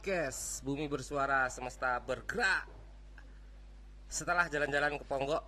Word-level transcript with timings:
podcast 0.00 0.64
Bumi 0.64 0.88
Bersuara 0.88 1.44
Semesta 1.52 2.00
Bergerak. 2.00 2.64
Setelah 4.08 4.48
jalan-jalan 4.48 4.96
ke 4.96 5.04
Ponggok, 5.04 5.44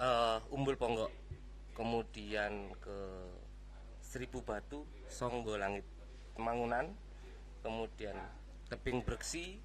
eh, 0.00 0.40
Umbul 0.56 0.80
Ponggok, 0.80 1.12
kemudian 1.76 2.72
ke 2.80 2.96
Seribu 4.00 4.40
Batu, 4.40 4.88
Songgo 5.12 5.60
Langit, 5.60 5.84
Mangunan, 6.40 6.96
kemudian 7.60 8.16
Tebing 8.72 9.04
Breksi, 9.04 9.60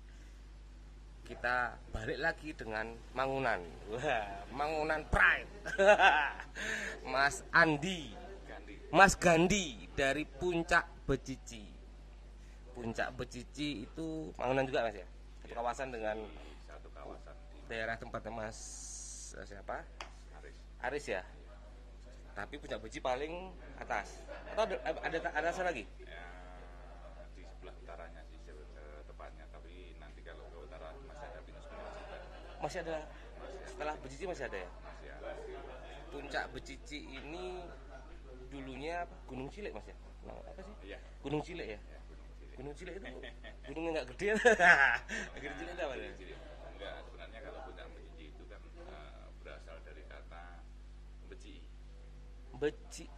kita 1.24 1.80
balik 1.96 2.20
lagi 2.20 2.52
dengan 2.52 2.92
Mangunan. 3.16 3.64
Wah, 3.88 4.52
Mangunan 4.52 5.08
Prime. 5.08 5.48
Mas 7.16 7.48
Andi, 7.56 8.12
Mas 8.92 9.16
Gandhi 9.16 9.88
dari 9.96 10.28
Puncak 10.28 11.08
Becici. 11.08 11.81
Puncak 12.72 13.12
Becici 13.20 13.84
itu 13.84 14.32
Mangunan 14.40 14.64
juga 14.64 14.88
Mas 14.88 14.96
ya? 14.96 15.08
Satu 15.44 15.54
kawasan 15.60 15.88
dengan 15.92 16.18
satu 16.64 16.88
kawasan 16.96 17.36
daerah 17.68 17.96
tempatnya 18.00 18.32
Mas 18.32 18.60
eh, 19.36 19.46
siapa? 19.48 19.84
Aris. 20.40 20.56
Aris 20.80 21.06
ya. 21.08 21.22
Tapi 22.32 22.56
Puncak 22.60 22.80
Becici 22.80 23.04
paling 23.04 23.52
atas. 23.76 24.24
Atau 24.56 24.64
ada 24.68 24.76
ada, 24.88 25.18
ada 25.20 25.48
atas 25.52 25.60
lagi? 25.60 25.84
Ya, 26.04 26.24
di 27.36 27.44
sebelah 27.44 27.76
utaranya 27.76 28.22
sih 28.32 28.40
tepatnya, 29.08 29.46
tapi 29.52 29.96
nanti 30.00 30.20
kalau 30.24 30.48
ke 30.48 30.58
utara 30.64 30.96
masih 31.08 31.28
ada 31.28 31.40
Pinus 31.44 31.66
Pinus. 31.68 31.96
Masih 32.64 32.80
ada 32.88 32.98
setelah 33.68 33.96
Becici 34.00 34.24
masih 34.28 34.46
ada 34.48 34.58
ya? 34.64 34.70
Masih 34.72 35.10
ada. 35.12 35.32
Puncak 36.12 36.46
Becici 36.56 37.00
ini 37.04 37.64
dulunya 38.52 39.08
apa? 39.08 39.16
Gunung 39.28 39.48
Cilik 39.52 39.72
Mas 39.76 39.88
ya? 39.88 39.96
Apa 40.28 40.62
sih? 40.64 40.76
Iya, 40.92 41.00
Gunung 41.24 41.44
Cilik 41.44 41.68
ya? 41.68 41.80
ya 41.80 42.01
Gunung 42.62 42.78
Cilik. 42.78 42.94
Itu 42.94 43.10
gunungnya 43.74 43.90
nggak 43.98 44.08
gede. 44.14 44.38
Gunung 45.42 45.58
Cilik 45.58 45.74
itu 45.74 45.82
apa 45.82 45.96
ya? 45.98 46.10
Enggak, 46.70 46.96
sebenarnya 47.10 47.40
kalau 47.42 47.60
itu 48.22 48.44
kan 48.46 48.62
eh, 48.86 49.26
berasal 49.42 49.78
dari 49.82 50.04
kata 50.06 50.62
beci. 51.26 51.66
Beci. 52.62 53.10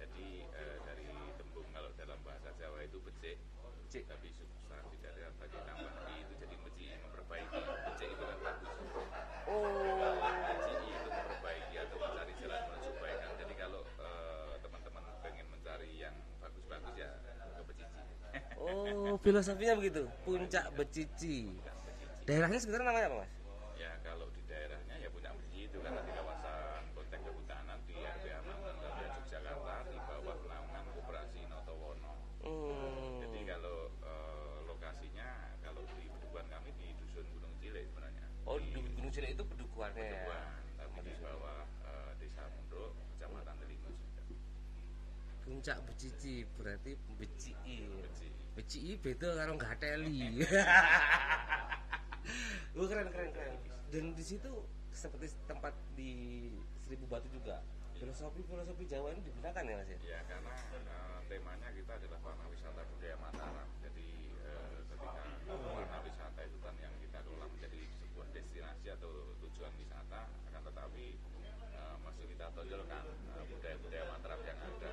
Jadi 0.00 0.28
eh, 0.48 0.76
dari 0.80 1.04
tembung 1.36 1.68
kalau 1.76 1.92
dalam 2.00 2.16
bahasa 2.24 2.48
Jawa 2.56 2.88
itu 2.88 2.96
becik, 3.04 3.36
Cik. 3.92 4.08
tapi 4.08 4.32
substansi 4.32 4.96
dari 5.04 5.28
kata 5.28 5.44
ditambah 5.44 5.92
i 6.08 6.14
itu 6.24 6.32
jadi 6.40 6.56
beci 6.64 6.84
memperbaiki. 7.04 7.60
Becik 7.60 8.08
itu 8.16 8.24
kan 8.24 8.38
bagus. 8.48 8.72
Oh. 9.44 10.08
CI 10.64 10.88
itu 10.88 11.08
memperbaiki 11.12 11.74
atau 11.84 11.96
mencari 12.00 12.32
jalan 12.40 12.60
menuju 12.72 12.90
kebaikan. 12.96 13.30
Jadi 13.44 13.54
kalau 13.60 13.84
eh, 13.84 14.52
teman-teman 14.64 15.04
pengen 15.20 15.46
mencari 15.52 15.92
yang 16.00 16.16
bagus-bagus 16.40 16.96
ya 16.96 17.12
ke 17.36 17.62
Becici. 17.68 18.08
Oh, 18.58 19.07
filosofinya 19.22 19.74
begitu. 19.78 20.06
Puncak 20.24 20.70
Becici. 20.78 21.52
Daerahnya 22.28 22.60
sekitar 22.60 22.84
namanya 22.84 23.08
apa, 23.08 23.16
Mas? 23.24 23.32
ya 23.78 23.94
kalau 24.02 24.26
di 24.34 24.42
daerahnya 24.50 24.98
ya 24.98 25.08
punya 25.08 25.30
Becici 25.38 25.70
itu 25.70 25.78
kan 25.80 25.94
di 26.02 26.12
kawasan 26.12 26.82
konteks 26.92 27.22
kehutanan 27.22 27.78
di 27.86 27.94
RW 27.94 28.24
Amangan 28.42 28.74
Raya 28.82 29.06
Yogyakarta 29.16 29.76
di 29.86 29.98
bawah 30.02 30.36
naungan 30.50 30.84
Koperasi 30.98 31.40
Notowono. 31.46 32.12
Hmm. 32.42 33.22
Jadi 33.22 33.40
kalau 33.46 33.78
eh, 34.02 34.58
lokasinya 34.66 35.28
kalau 35.62 35.82
di 35.94 36.10
Bedukuan 36.10 36.46
kami 36.50 36.70
di 36.74 36.90
dusun 36.98 37.24
Gunung 37.38 37.54
Cilik 37.62 37.86
sebenarnya. 37.86 38.26
Oh, 38.50 38.58
di 38.58 38.68
di 38.74 38.90
Gunung 38.98 39.12
Cilik 39.14 39.30
itu 39.38 39.44
bedukuannya 39.46 40.04
ya. 40.10 40.42
Tapi 40.74 40.98
di 41.06 41.14
bawah 41.22 41.62
eh, 41.86 42.10
Desa 42.18 42.44
Munduk, 42.50 42.92
Kecamatan 43.14 43.54
Delingo 43.62 43.90
juga. 43.94 44.22
Puncak 45.46 45.78
Becici 45.86 46.42
berarti 46.58 46.92
Beci. 47.14 47.54
Becici. 47.54 48.07
Beci 48.58 48.98
beda 48.98 49.38
karo 49.38 49.54
gateli. 49.54 50.34
Wah 52.74 52.86
keren 52.90 53.06
keren 53.14 53.30
keren. 53.30 53.54
Dan 53.94 54.18
di 54.18 54.24
situ 54.26 54.50
seperti 54.90 55.30
tempat 55.46 55.70
di 55.94 56.50
Seribu 56.82 57.06
Batu 57.06 57.30
juga. 57.30 57.62
Filosofi 58.02 58.42
filosofi 58.42 58.82
Jawa 58.90 59.14
ini 59.14 59.22
digunakan 59.22 59.62
ya 59.62 59.78
Mas 59.78 59.86
ya. 59.94 59.98
Ya 60.02 60.18
karena 60.26 60.50
eh, 60.74 61.18
temanya 61.30 61.70
kita 61.70 62.02
adalah 62.02 62.18
warna 62.18 62.50
wisata 62.50 62.82
budaya 62.82 63.14
Mataram. 63.22 63.68
Jadi 63.78 64.10
eh, 64.42 64.78
ketika 64.90 65.54
warna 65.54 65.98
wisata 66.02 66.40
itu 66.42 66.58
kan 66.58 66.74
yang 66.82 66.94
kita 66.98 67.18
kelola 67.22 67.46
menjadi 67.54 67.78
sebuah 68.02 68.26
destinasi 68.34 68.86
atau 68.90 69.38
tujuan 69.38 69.70
wisata, 69.78 70.26
akan 70.50 70.62
tetapi 70.66 71.06
eh, 71.78 71.94
masih 72.02 72.26
kita 72.26 72.50
tonjolkan 72.58 73.06
eh, 73.06 73.44
budaya-budaya 73.54 74.04
Mataram 74.18 74.40
yang 74.42 74.58
ada. 74.66 74.92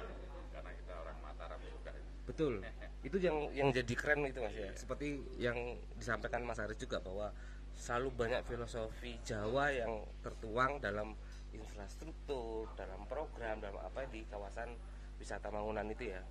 Karena 0.53 0.70
kita 0.70 0.94
orang 1.02 1.18
Mataram 1.26 1.59
juga. 1.66 1.92
Betul. 2.30 2.62
Itu 3.06 3.22
yang 3.22 3.54
yang 3.54 3.70
jadi 3.70 3.94
keren 3.94 4.26
itu 4.26 4.42
Mas 4.42 4.58
ya. 4.58 4.74
Seperti 4.74 5.22
yang 5.38 5.78
disampaikan 5.94 6.42
Mas 6.42 6.58
Aris 6.58 6.82
juga 6.82 6.98
bahwa 6.98 7.30
selalu 7.78 8.10
banyak 8.18 8.42
filosofi 8.50 9.22
Jawa 9.22 9.70
yang 9.70 10.02
tertuang 10.26 10.82
dalam 10.82 11.14
infrastruktur, 11.54 12.66
dalam 12.74 13.06
program, 13.06 13.62
dalam 13.62 13.78
apa 13.78 14.10
di 14.10 14.26
kawasan 14.26 14.74
wisata 15.22 15.54
Mangunan 15.54 15.86
itu 15.94 16.10
ya. 16.10 16.22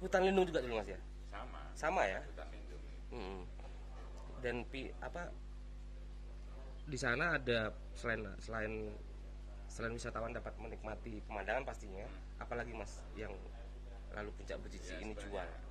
Hutan 0.00 0.24
lindung 0.24 0.48
juga 0.48 0.64
dulu 0.64 0.80
Mas 0.80 0.88
ya. 0.88 1.00
sama. 1.28 1.60
Sama 1.76 2.02
ya. 2.08 2.24
Hutan 2.24 2.48
lindung. 2.56 2.82
Mm. 3.12 3.40
Dan 4.40 4.56
pi 4.72 4.88
apa 5.04 5.28
di 6.88 6.96
sana 6.96 7.36
ada 7.36 7.68
selain 7.92 8.24
selain 8.40 8.72
selain 9.68 9.92
wisatawan 9.92 10.32
dapat 10.32 10.56
menikmati 10.56 11.20
pemandangan 11.28 11.68
pastinya, 11.68 12.08
apalagi 12.40 12.72
Mas 12.72 13.04
yang 13.12 13.30
lalu 14.16 14.32
puncak 14.40 14.56
Becici 14.64 14.96
Ya, 14.96 15.04
ini 15.04 15.12
jual. 15.12 15.67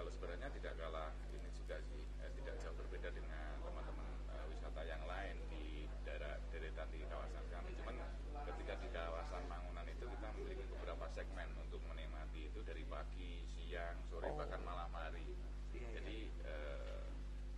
Kalau 0.00 0.16
sebenarnya 0.16 0.48
tidak 0.56 0.80
kalah 0.80 1.12
ini 1.28 1.44
juga 1.52 1.76
sih 1.84 2.00
eh, 2.24 2.32
tidak 2.40 2.56
jauh 2.64 2.72
berbeda 2.72 3.12
dengan 3.12 3.52
teman-teman 3.60 4.08
eh, 4.32 4.46
wisata 4.48 4.80
yang 4.88 5.04
lain 5.04 5.36
di 5.52 5.84
daerah 6.08 6.40
deretan 6.48 6.88
di 6.88 7.04
kawasan 7.04 7.44
kami. 7.52 7.76
Cuman 7.76 8.00
ketika 8.48 8.80
di 8.80 8.88
kawasan 8.96 9.44
Mangunan 9.44 9.84
itu 9.92 10.08
kita 10.08 10.32
memiliki 10.32 10.64
beberapa 10.72 11.04
segmen 11.12 11.52
untuk 11.60 11.84
menikmati 11.84 12.48
itu 12.48 12.64
dari 12.64 12.80
pagi, 12.88 13.44
siang, 13.44 14.00
sore 14.08 14.32
Oh. 14.32 14.40
bahkan 14.40 14.64
malam 14.64 14.88
hari. 14.96 15.36
Iya, 15.76 15.84
iya. 15.84 15.88
Jadi 16.00 16.18
eh, 16.48 17.04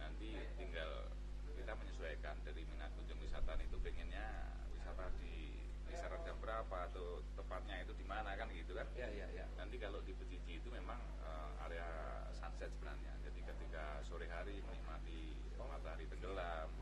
nanti 0.03 0.35
tinggal 0.59 1.15
kita 1.55 1.79
menyesuaikan 1.79 2.43
dari 2.43 2.67
minat 2.67 2.91
kunjung 2.99 3.23
wisata 3.23 3.55
itu 3.63 3.79
pengennya 3.79 4.51
wisata 4.75 5.15
di 5.23 5.63
kisaran 5.87 6.19
jam 6.27 6.35
berapa 6.43 6.91
atau 6.91 7.23
tepatnya 7.39 7.87
itu 7.87 7.95
di 7.95 8.03
mana 8.03 8.35
kan 8.35 8.51
gitu 8.51 8.75
kan 8.75 8.91
Ya 8.99 9.07
ya 9.15 9.31
ya. 9.31 9.47
nanti 9.55 9.79
kalau 9.79 10.03
di 10.03 10.11
Becici 10.19 10.59
itu 10.59 10.69
memang 10.75 10.99
eh, 11.23 11.65
area 11.69 11.87
sunset 12.33 12.73
sebenarnya 12.73 13.13
jadi 13.21 13.41
ketika 13.45 14.01
sore 14.09 14.25
hari 14.27 14.65
menikmati 14.65 15.37
matahari 15.61 16.09
tenggelam 16.09 16.73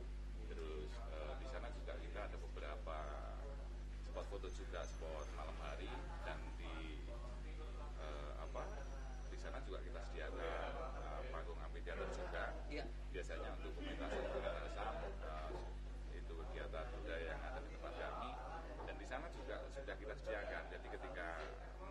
terus 0.46 0.94
eh, 1.11 1.32
di 1.43 1.46
sana 1.50 1.69
juga 1.75 1.99
kita 1.99 2.20
ada 2.31 2.37
beberapa 2.38 2.99
foto 4.50 4.67
juga 4.67 4.82
spot 4.82 5.26
malam 5.38 5.55
hari 5.62 5.87
dan 6.26 6.35
di 6.58 7.06
eh, 8.02 8.32
apa 8.43 8.67
di 9.31 9.38
sana 9.38 9.62
juga 9.62 9.79
kita 9.79 10.02
sediakan 10.11 10.43
eh, 10.43 11.23
panggung 11.31 11.61
amphitheater 11.62 12.11
juga. 12.11 12.50
Iya. 12.67 12.82
biasanya 13.14 13.55
untuk 13.62 13.79
komunitas 13.79 14.11
komunitas 14.11 14.94
uh, 15.23 15.50
itu 16.11 16.32
kegiatan 16.35 16.87
budaya 16.99 17.25
yang 17.31 17.41
ada 17.47 17.62
di 17.62 17.70
tempat 17.79 17.94
kami. 17.94 18.31
Dan 18.91 18.94
di 18.99 19.06
sana 19.06 19.26
juga 19.31 19.56
sudah 19.70 19.94
kita 19.94 20.14
sediakan. 20.19 20.62
Jadi 20.67 20.87
ketika 20.99 21.29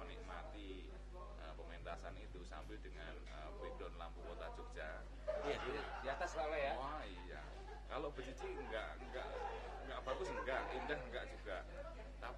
menikmati 0.03 0.91
uh, 1.15 1.53
pementasan 1.55 2.19
itu 2.19 2.43
sambil 2.43 2.75
dengan 2.83 3.15
background 3.63 3.95
lampu 3.95 4.19
kota 4.27 4.51
Jogja. 4.59 4.99
Iya, 5.47 5.55
di, 5.63 5.71
di 5.79 6.07
atas 6.11 6.35
lama 6.35 6.59
ya. 6.59 6.75
wah 6.75 7.03
iya. 7.07 7.39
Kalau 7.87 8.11
Becici 8.11 8.51
enggak 8.51 8.99
enggak 8.99 9.27
enggak 9.87 9.99
bagus 10.03 10.27
enggak. 10.27 10.61
Indah 10.75 10.99
enggak 11.07 11.23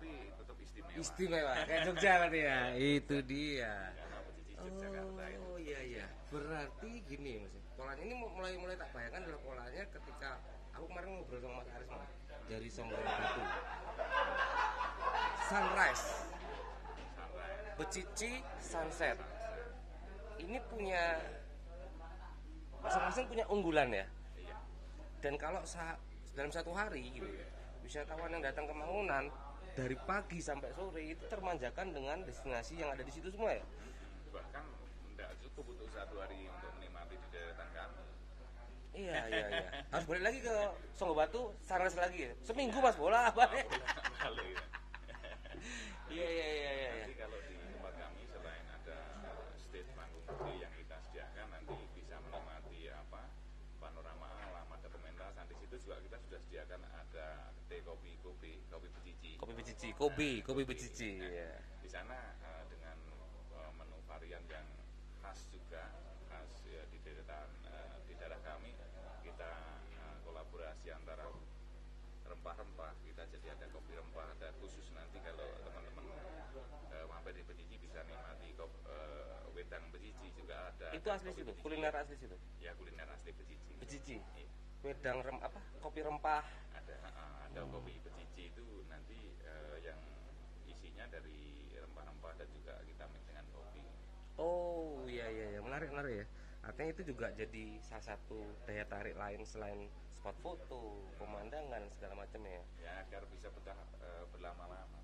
tapi 0.01 0.33
tetap 0.33 0.57
istimewa 0.57 0.97
Istimewa 0.97 1.53
kayak 1.69 1.81
Jogja 1.85 2.11
berarti 2.17 2.39
ya. 2.41 2.59
Itu 2.73 3.17
dia. 3.21 3.73
Oh 4.57 5.57
iya 5.61 5.79
iya. 5.85 6.05
Berarti 6.33 7.05
gini 7.05 7.45
Mas. 7.45 7.53
Polanya 7.77 8.01
ini 8.01 8.15
mulai 8.17 8.57
mulai 8.57 8.75
tak 8.81 8.89
bayangkan 8.97 9.29
adalah 9.29 9.41
polanya 9.45 9.83
ketika 9.93 10.41
aku 10.73 10.89
kemarin 10.89 11.09
ngobrol 11.21 11.37
sama 11.37 11.53
Mas 11.61 11.69
Aris 11.69 11.89
Mas, 11.93 12.11
dari 12.49 12.69
Sombong 12.73 12.97
Batu. 12.97 13.43
Sunrise, 15.45 16.07
Becici, 17.77 18.31
sunset. 18.57 19.17
Ini 20.41 20.57
punya 20.65 21.21
masing-masing 22.81 23.25
punya 23.29 23.45
unggulan 23.53 23.89
ya. 23.93 24.05
iya 24.41 24.57
Dan 25.21 25.37
kalau 25.37 25.61
dalam 26.33 26.49
satu 26.49 26.73
hari 26.73 27.13
gitu, 27.13 27.29
wisatawan 27.85 28.33
yang 28.33 28.41
datang 28.41 28.65
ke 28.65 28.73
Mangunan 28.73 29.29
dari 29.81 29.97
pagi 29.97 30.37
sampai 30.37 30.69
sore 30.77 31.01
itu 31.17 31.25
termanjakan 31.25 31.89
dengan 31.89 32.21
destinasi 32.21 32.77
yang 32.77 32.93
ada 32.93 33.01
di 33.01 33.09
situ 33.09 33.33
semua 33.33 33.57
ya. 33.57 33.65
bahkan 34.29 34.61
enggak 35.09 35.33
cukup 35.41 35.73
untuk 35.73 35.89
satu 35.89 36.21
hari 36.21 36.45
untuk 36.45 36.69
menikmati 36.77 37.17
di 37.17 37.27
deretan 37.33 37.69
kami 37.73 38.01
Iya 38.91 39.23
iya 39.31 39.45
iya. 39.47 39.67
Harus 39.87 40.03
balik 40.03 40.23
lagi 40.27 40.39
ke 40.43 40.55
Songgo 40.99 41.15
Batu, 41.15 41.55
Sunrise 41.63 41.95
lagi 41.95 42.27
ya. 42.27 42.31
Seminggu 42.43 42.75
Mas 42.83 42.99
bola 42.99 43.31
balik. 43.31 43.63
balik 44.19 44.47
ya. 44.51 44.63
Iya 46.11 46.27
iya 46.27 46.47
iya 46.51 46.71
iya. 46.75 46.89
Nanti 46.99 47.15
kalau 47.15 47.39
di 47.47 47.55
tempat 47.55 47.93
kami 47.95 48.27
selain 48.27 48.65
ada 48.67 48.99
uh, 49.31 49.47
stage 49.55 49.87
panggung 49.95 50.27
gede 50.27 50.53
yang 50.59 50.73
kita 50.75 50.95
sediakan 51.07 51.47
nanti 51.55 51.75
bisa 55.55 55.75
juga 55.79 55.95
kita 56.03 56.17
sudah 56.27 56.39
sediakan 56.43 56.81
ada 56.91 57.27
kedai 57.63 57.81
kopi 57.87 58.11
kopi 58.19 58.51
kopi 59.41 59.53
becici 59.57 59.90
kopi 60.01 60.41
kopi 60.41 60.41
Nah, 60.41 60.45
kopi 60.49 60.63
becici 60.65 61.11
Nah, 61.21 61.29
ya 61.29 61.51
di 61.77 61.89
sana 61.93 62.17
eh, 62.41 62.63
dengan 62.73 62.97
eh, 63.53 63.71
menu 63.77 63.97
varian 64.09 64.41
yang 64.49 64.65
khas 65.21 65.45
juga 65.53 65.93
khas 66.25 66.49
ya 66.65 66.81
di 66.89 66.97
daerah 67.05 67.45
eh, 67.69 67.95
di 68.09 68.13
daerah 68.17 68.41
kami 68.41 68.73
kita 69.21 69.51
eh, 69.93 70.15
kolaborasi 70.25 70.89
antara 70.89 71.29
rempah-rempah 72.25 72.91
kita 73.05 73.29
jadi 73.29 73.47
ada 73.53 73.65
kopi 73.69 73.93
rempah 73.93 74.25
ada 74.41 74.49
khusus 74.57 74.89
nanti 74.97 75.21
kalau 75.21 75.45
teman-teman 75.61 76.05
eh, 76.89 77.05
mampir 77.05 77.37
di 77.37 77.43
Becici 77.45 77.77
bisa 77.77 78.01
nikmati 78.09 78.57
kop, 78.57 78.73
eh, 78.89 79.53
wedang 79.53 79.85
Becici 79.93 80.33
juga 80.33 80.73
ada 80.73 80.89
itu 80.97 81.07
asli 81.13 81.29
kopi 81.29 81.45
situ? 81.45 81.51
Kuliner 81.61 81.93
asli 81.93 82.17
situ? 82.17 82.37
Ya 82.57 82.73
kuliner 82.73 83.05
asli 83.13 83.29
Becici 83.37 83.69
becici 83.77 84.17
Iya. 84.17 84.49
wedang 84.81 85.21
rem 85.21 85.37
apa? 85.45 85.61
Kopi 85.77 86.01
rempah? 86.01 86.41
Ada 86.73 86.95
eh, 86.97 87.37
ada 87.53 87.59
kopi 87.69 88.01
Becici 88.01 88.49
itu 88.49 88.65
nanti 88.89 89.29
isinya 91.01 91.17
dari 91.17 91.41
rempah-rempah 91.81 92.33
dan 92.37 92.47
juga 92.53 92.77
kita 92.85 93.09
mix 93.09 93.25
dengan 93.25 93.45
kopi. 93.57 93.81
Oh 94.37 95.01
iya 95.09 95.25
iya 95.33 95.57
iya. 95.57 95.59
Menarik 95.65 95.89
menarik 95.89 96.13
ya. 96.13 96.25
Artinya 96.61 96.89
itu 96.93 97.01
juga 97.09 97.33
jadi 97.33 97.81
salah 97.81 98.05
satu 98.05 98.37
daya 98.69 98.85
tarik 98.85 99.17
lain 99.17 99.41
selain 99.41 99.89
spot 100.13 100.37
foto 100.45 101.09
pemandangan 101.17 101.89
segala 101.97 102.21
macam 102.21 102.45
ya. 102.45 102.61
Ya 102.77 103.01
agar 103.01 103.25
bisa 103.33 103.49
betah 103.49 103.73
eh, 103.97 104.29
berlama-lama. 104.29 105.01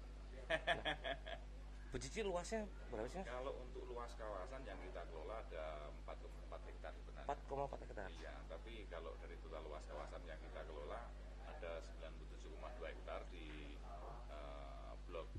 Becici 1.90 2.22
luasnya 2.22 2.70
berapa 2.94 3.10
sih 3.10 3.26
kalau 3.26 3.58
untuk 3.58 3.90
luas 3.90 4.14
kawasan 4.22 4.62
yang 4.70 4.78
kita 4.86 5.02
kelola 5.10 5.42
ada 5.50 5.90
4,4 6.06 6.70
hektar 6.70 6.94
sebenarnya 6.94 7.26
4,4 7.26 7.84
hektar. 7.90 8.10
Iya, 8.22 8.34
tapi 8.46 8.86
kalau 8.94 9.18
dari 9.18 9.34
total 9.42 9.66
luas 9.66 9.82
kawasan 9.90 10.22
yang 10.30 10.38
kita 10.46 10.62
kelola 10.62 11.10
ada 11.50 11.82
97,2 11.82 12.86
hektar 12.86 13.26
di 13.34 13.80
eh, 13.82 14.94
blok 15.08 15.32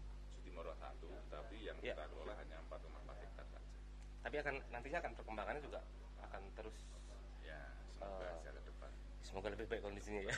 Sutimoro 0.58 0.72
1, 0.72 1.28
tapi 1.28 1.67
yang 1.67 1.67
Ya. 1.80 1.92
kita 1.92 2.04
kelola 2.06 2.32
hanya 2.36 2.56
4,4 2.64 3.16
hektar 3.16 3.44
saja. 3.46 3.58
tapi 4.20 4.34
akan 4.38 4.54
nantinya 4.68 4.98
akan 4.98 5.12
perkembangannya 5.14 5.60
juga 5.60 5.80
akan 6.22 6.40
terus 6.52 6.76
Ya, 7.40 7.58
semoga 7.90 8.24
Eh. 8.24 8.34
secara 8.36 8.58
depan. 8.60 8.90
semoga 9.20 9.46
lebih 9.50 9.66
baik 9.66 9.80
kondisinya 9.82 10.20
ya. 10.22 10.32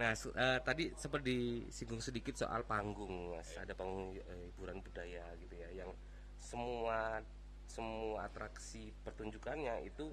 nah 0.00 0.10
su- 0.12 0.32
eh, 0.32 0.58
tadi 0.60 0.90
sempat 0.94 1.20
disinggung 1.20 1.98
sedikit 1.98 2.32
soal 2.34 2.62
panggung 2.62 3.32
mas, 3.32 3.48
ada 3.54 3.72
panggung 3.72 4.14
eh, 4.14 4.40
hiburan 4.48 4.78
budaya 4.80 5.24
gitu 5.36 5.54
ya, 5.54 5.68
yang 5.74 5.90
semua 6.36 7.20
semua 7.66 8.24
atraksi 8.24 8.90
pertunjukannya 9.00 9.84
itu 9.84 10.10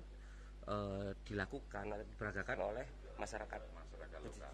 eh, 0.65 1.09
dilakukan 1.23 1.85
atau 1.89 2.05
diperagakan 2.05 2.57
oleh 2.65 2.85
masyarakat. 3.17 3.59
Masyarakat 3.73 4.19
lokal, 4.21 4.53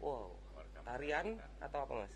Wow, 0.00 0.36
tarian 0.82 1.26
atau 1.58 1.78
apa 1.80 1.92
mas? 2.02 2.12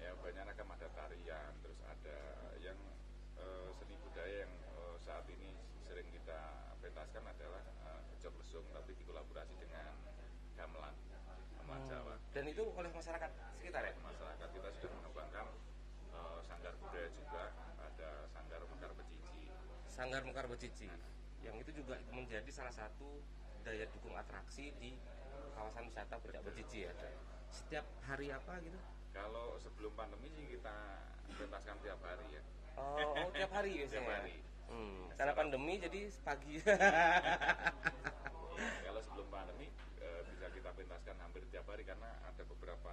Ya, 0.00 0.10
banyak 0.20 0.42
ragam 0.46 0.68
ada 0.70 0.88
tarian, 0.94 1.52
terus 1.64 1.80
ada 1.84 2.18
yang 2.62 2.78
eh, 3.40 3.68
seni 3.78 3.96
budaya 4.00 4.46
yang 4.46 4.54
eh, 4.54 4.96
saat 5.02 5.26
ini 5.32 5.56
sering 5.84 6.08
kita 6.12 6.38
pentaskan 6.80 7.24
adalah 7.26 7.62
eh, 7.64 8.00
kecok 8.16 8.34
lesung, 8.40 8.66
tapi 8.70 8.94
dikolaborasi 8.96 9.54
dengan 9.58 9.92
gamelan, 10.56 10.94
gamelan 11.60 11.82
Jawa. 11.88 12.14
Dan 12.32 12.44
itu 12.48 12.64
oleh 12.64 12.90
masyarakat 12.92 13.30
sekitar 13.58 13.82
ya? 13.82 13.92
masyarakat 14.04 14.48
kita 14.54 14.68
sudah 14.78 14.90
mengembangkan 15.00 15.46
eh, 16.12 16.38
sanggar 16.46 16.74
budaya 16.78 17.08
juga 17.10 17.42
ada 17.82 18.10
sanggar 18.30 18.60
mekar 18.66 18.92
becici 18.94 19.50
Sanggar 19.96 20.22
Mekar 20.28 20.44
Becici 20.44 20.92
yang 21.40 21.56
itu 21.56 21.72
juga 21.72 21.96
menjadi 22.12 22.50
salah 22.52 22.74
satu 22.74 23.24
daya 23.64 23.88
dukung 23.96 24.12
atraksi 24.12 24.74
di 24.76 24.92
kawasan 25.56 25.88
wisata 25.88 26.20
Puncak 26.20 26.42
Becici 26.44 26.84
ya. 26.84 26.92
Setiap 27.48 27.86
hari 28.04 28.28
apa 28.28 28.60
gitu? 28.60 28.76
Kalau 29.16 29.56
sebelum 29.64 29.96
pandemi 29.96 30.28
sih 30.36 30.44
kita 30.52 30.76
pentaskan 31.40 31.80
tiap 31.80 31.96
hari 32.04 32.36
ya. 32.36 32.42
Oh, 32.76 33.16
oh, 33.16 33.32
tiap 33.32 33.48
hari 33.56 33.72
biasanya. 33.80 33.96
tiap 33.96 34.12
hari. 34.12 34.36
Hmm, 34.68 35.08
karena 35.16 35.32
pandemi 35.32 35.74
jadi 35.80 36.00
pagi. 36.20 36.54
kalau 38.84 39.00
sebelum 39.00 39.28
pandemi 39.32 39.72
eh, 40.04 40.20
bisa 40.28 40.52
kita 40.52 40.68
pentaskan 40.76 41.16
hampir 41.24 41.48
tiap 41.48 41.64
hari 41.64 41.88
karena 41.88 42.12
ada 42.28 42.44
beberapa 42.44 42.92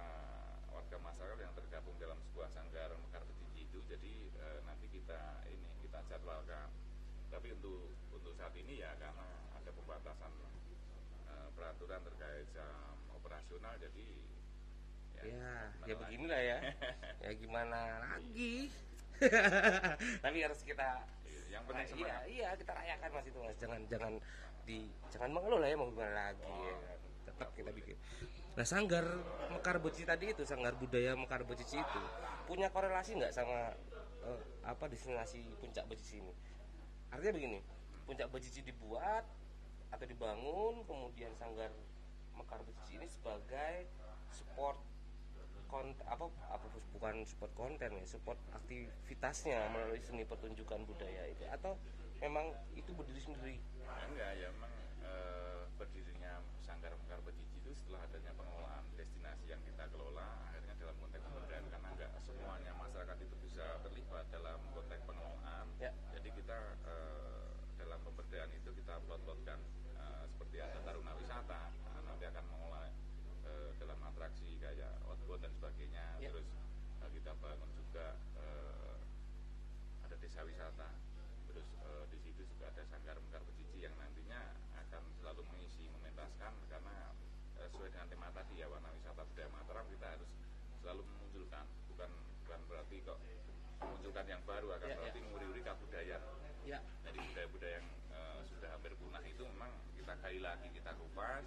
warga 0.72 0.96
masyarakat 1.04 1.44
yang 1.44 1.52
tergabung 1.52 1.92
dalam 2.00 2.16
sebuah 2.32 2.48
sanggar 2.56 2.88
mekar 2.96 3.20
becici 3.28 3.68
itu 3.68 3.84
jadi 3.84 4.14
eh, 4.40 4.58
nanti 4.64 4.88
kita 4.88 5.44
ini 5.52 5.68
kita 5.84 6.00
jadwalkan. 6.08 6.72
Tapi 7.28 7.52
untuk 7.52 7.92
untuk 8.16 8.32
saat 8.32 8.56
ini 8.56 8.80
ya 8.80 8.96
karena 8.96 9.28
ada 9.52 9.70
pembatasan 9.76 10.32
eh, 11.28 11.48
peraturan 11.52 12.00
terkait 12.00 12.48
jam 12.56 12.96
operasional 13.12 13.76
jadi 13.76 14.08
ya, 15.24 15.32
gimana 15.32 15.84
ya 15.84 15.94
lagi. 15.94 16.00
beginilah 16.02 16.40
ya. 16.40 16.58
Ya 17.24 17.30
gimana 17.40 17.78
lagi? 18.04 18.54
Tapi 20.24 20.38
harus 20.44 20.60
kita 20.60 20.88
yang 21.48 21.62
penting 21.70 21.86
iya, 21.86 21.92
semangat 21.94 22.22
iya 22.26 22.48
kita 22.58 22.72
rayakan 22.74 23.10
Mas 23.14 23.26
itu 23.30 23.38
Mas. 23.40 23.56
Jangan 23.56 23.80
jangan 23.88 24.12
di 24.64 24.78
jangan 25.08 25.30
mengeluh 25.32 25.58
lah 25.62 25.68
ya 25.70 25.76
mau 25.78 25.88
gimana 25.88 26.12
lagi 26.32 26.44
ya. 26.44 26.76
kan. 26.76 26.98
Tetap 27.24 27.48
kita 27.56 27.70
bikin. 27.72 27.96
Nah, 28.54 28.62
sanggar 28.62 29.02
Mekar 29.50 29.82
Becici 29.82 30.06
tadi 30.06 30.30
itu, 30.30 30.46
sanggar 30.46 30.78
budaya 30.78 31.18
Mekar 31.18 31.42
Becici 31.42 31.74
itu 31.74 32.02
punya 32.46 32.70
korelasi 32.70 33.18
nggak 33.18 33.34
sama 33.34 33.74
eh, 34.22 34.40
apa 34.62 34.86
destinasi 34.86 35.42
Puncak 35.58 35.90
Becici 35.90 36.22
ini? 36.22 36.30
Artinya 37.10 37.34
begini, 37.34 37.58
Puncak 38.06 38.30
Becici 38.30 38.62
dibuat 38.62 39.26
atau 39.90 40.06
dibangun, 40.06 40.86
kemudian 40.86 41.34
sanggar 41.34 41.74
Mekar 42.38 42.62
Becici 42.62 42.94
ini 43.02 43.10
sebagai 43.10 43.90
support 44.30 44.78
konten 45.74 46.06
apa 46.06 46.30
apa 46.54 46.66
bukan 46.94 47.26
support 47.26 47.50
konten 47.58 47.90
ya 47.90 48.04
support 48.06 48.38
aktivitasnya 48.54 49.58
melalui 49.74 49.98
seni 49.98 50.22
pertunjukan 50.22 50.86
budaya 50.86 51.26
itu. 51.26 51.42
Atau 51.50 51.74
memang 52.22 52.46
itu 52.78 52.94
berdiri 52.94 53.18
sendiri? 53.18 53.56
Enggak 53.82 54.38
ya 54.38 54.54
memang 54.54 54.70
eh, 55.02 55.66
berdirinya 55.74 56.38
sanggar 56.62 56.94
mekar 56.94 57.18
becici 57.26 57.58
itu 57.58 57.74
setelah 57.74 58.06
adanya 58.06 58.30
pengelolaan 58.38 58.84
destinasi 58.94 59.50
yang 59.50 59.58
kita 59.66 59.90
kelola 59.90 60.22
akhirnya 60.46 60.74
dalam 60.78 60.94
konteks 61.02 61.22
pemberdayaan 61.26 61.66
karena 61.66 61.88
enggak 61.90 62.10
semuanya 62.22 62.72
masyarakat 62.78 63.18
itu 63.18 63.36
bisa 63.42 63.66
terlibat 63.82 64.24
dalam 64.30 64.58
konteks 64.70 65.02
pengelolaan 65.02 65.66
Ya. 65.82 65.90
jadi 66.14 66.28
kita 66.30 66.58
eh, 66.86 67.50
dalam 67.74 67.98
pemberdayaan 68.06 68.52
itu 68.54 68.70
kita 68.72 68.94
plot-plotkan 69.04 69.58
eh, 69.98 70.24
seperti 70.30 70.56
ada 70.62 70.78
taruna 70.86 71.12
wisata 71.18 71.60
nah, 71.66 72.02
nanti 72.06 72.24
akan 72.30 72.44
mengolah 72.46 72.86
eh, 73.44 73.70
dalam 73.76 73.98
atraksi 74.06 74.54
kayak 74.62 74.94
outbound 75.04 75.42
dan 75.44 75.52
sebagainya 75.52 76.04
Ya. 76.22 76.30
terus 76.32 76.48
eh, 77.02 77.10
kita 77.12 77.34
bangun 77.42 77.68
juga 77.74 78.06
eh, 78.38 78.96
ada 80.06 80.16
desa 80.16 80.40
wisata 80.46 80.88
terus 81.50 81.68
eh, 81.84 82.04
di 82.08 82.18
situ 82.22 82.42
juga 82.48 82.70
ada 82.70 82.82
sanggar 82.88 83.18
mekar 83.18 83.42
becici 83.44 83.82
yang 83.82 83.92
nantinya 83.98 84.40
akan 84.78 85.02
selalu 85.20 85.42
mengisi 85.52 85.90
mementaskan 85.90 86.54
karena 86.70 86.96
eh, 87.60 87.66
sesuai 87.68 87.90
dengan 87.92 88.08
tema 88.08 88.28
tadi 88.32 88.62
ya 88.62 88.70
warna 88.70 88.88
wisata 88.94 89.20
budaya 89.26 89.48
Mataram 89.52 89.84
kita 89.90 90.06
harus 90.06 90.30
selalu 90.80 91.02
memunculkan 91.02 91.66
bukan 91.90 92.10
bukan 92.46 92.60
berarti 92.70 92.96
kok 93.04 93.18
memunculkan 94.14 94.30
yang 94.30 94.42
baru 94.46 94.68
akan 94.78 94.86
Ya, 94.86 94.94
ya. 94.94 94.98
berarti 95.02 95.20
nguri-uri 95.26 95.60
kebudayaan 95.60 96.22
ya 96.64 96.78
jadi 97.02 97.18
budaya-budaya 97.18 97.74
yang 97.76 97.88
eh, 98.14 98.38
sudah 98.46 98.68
hampir 98.70 98.92
punah 98.94 99.22
itu 99.26 99.42
memang 99.42 99.70
kita 99.98 100.12
gali 100.22 100.38
lagi 100.38 100.68
kita 100.70 100.90
kupas 100.94 101.44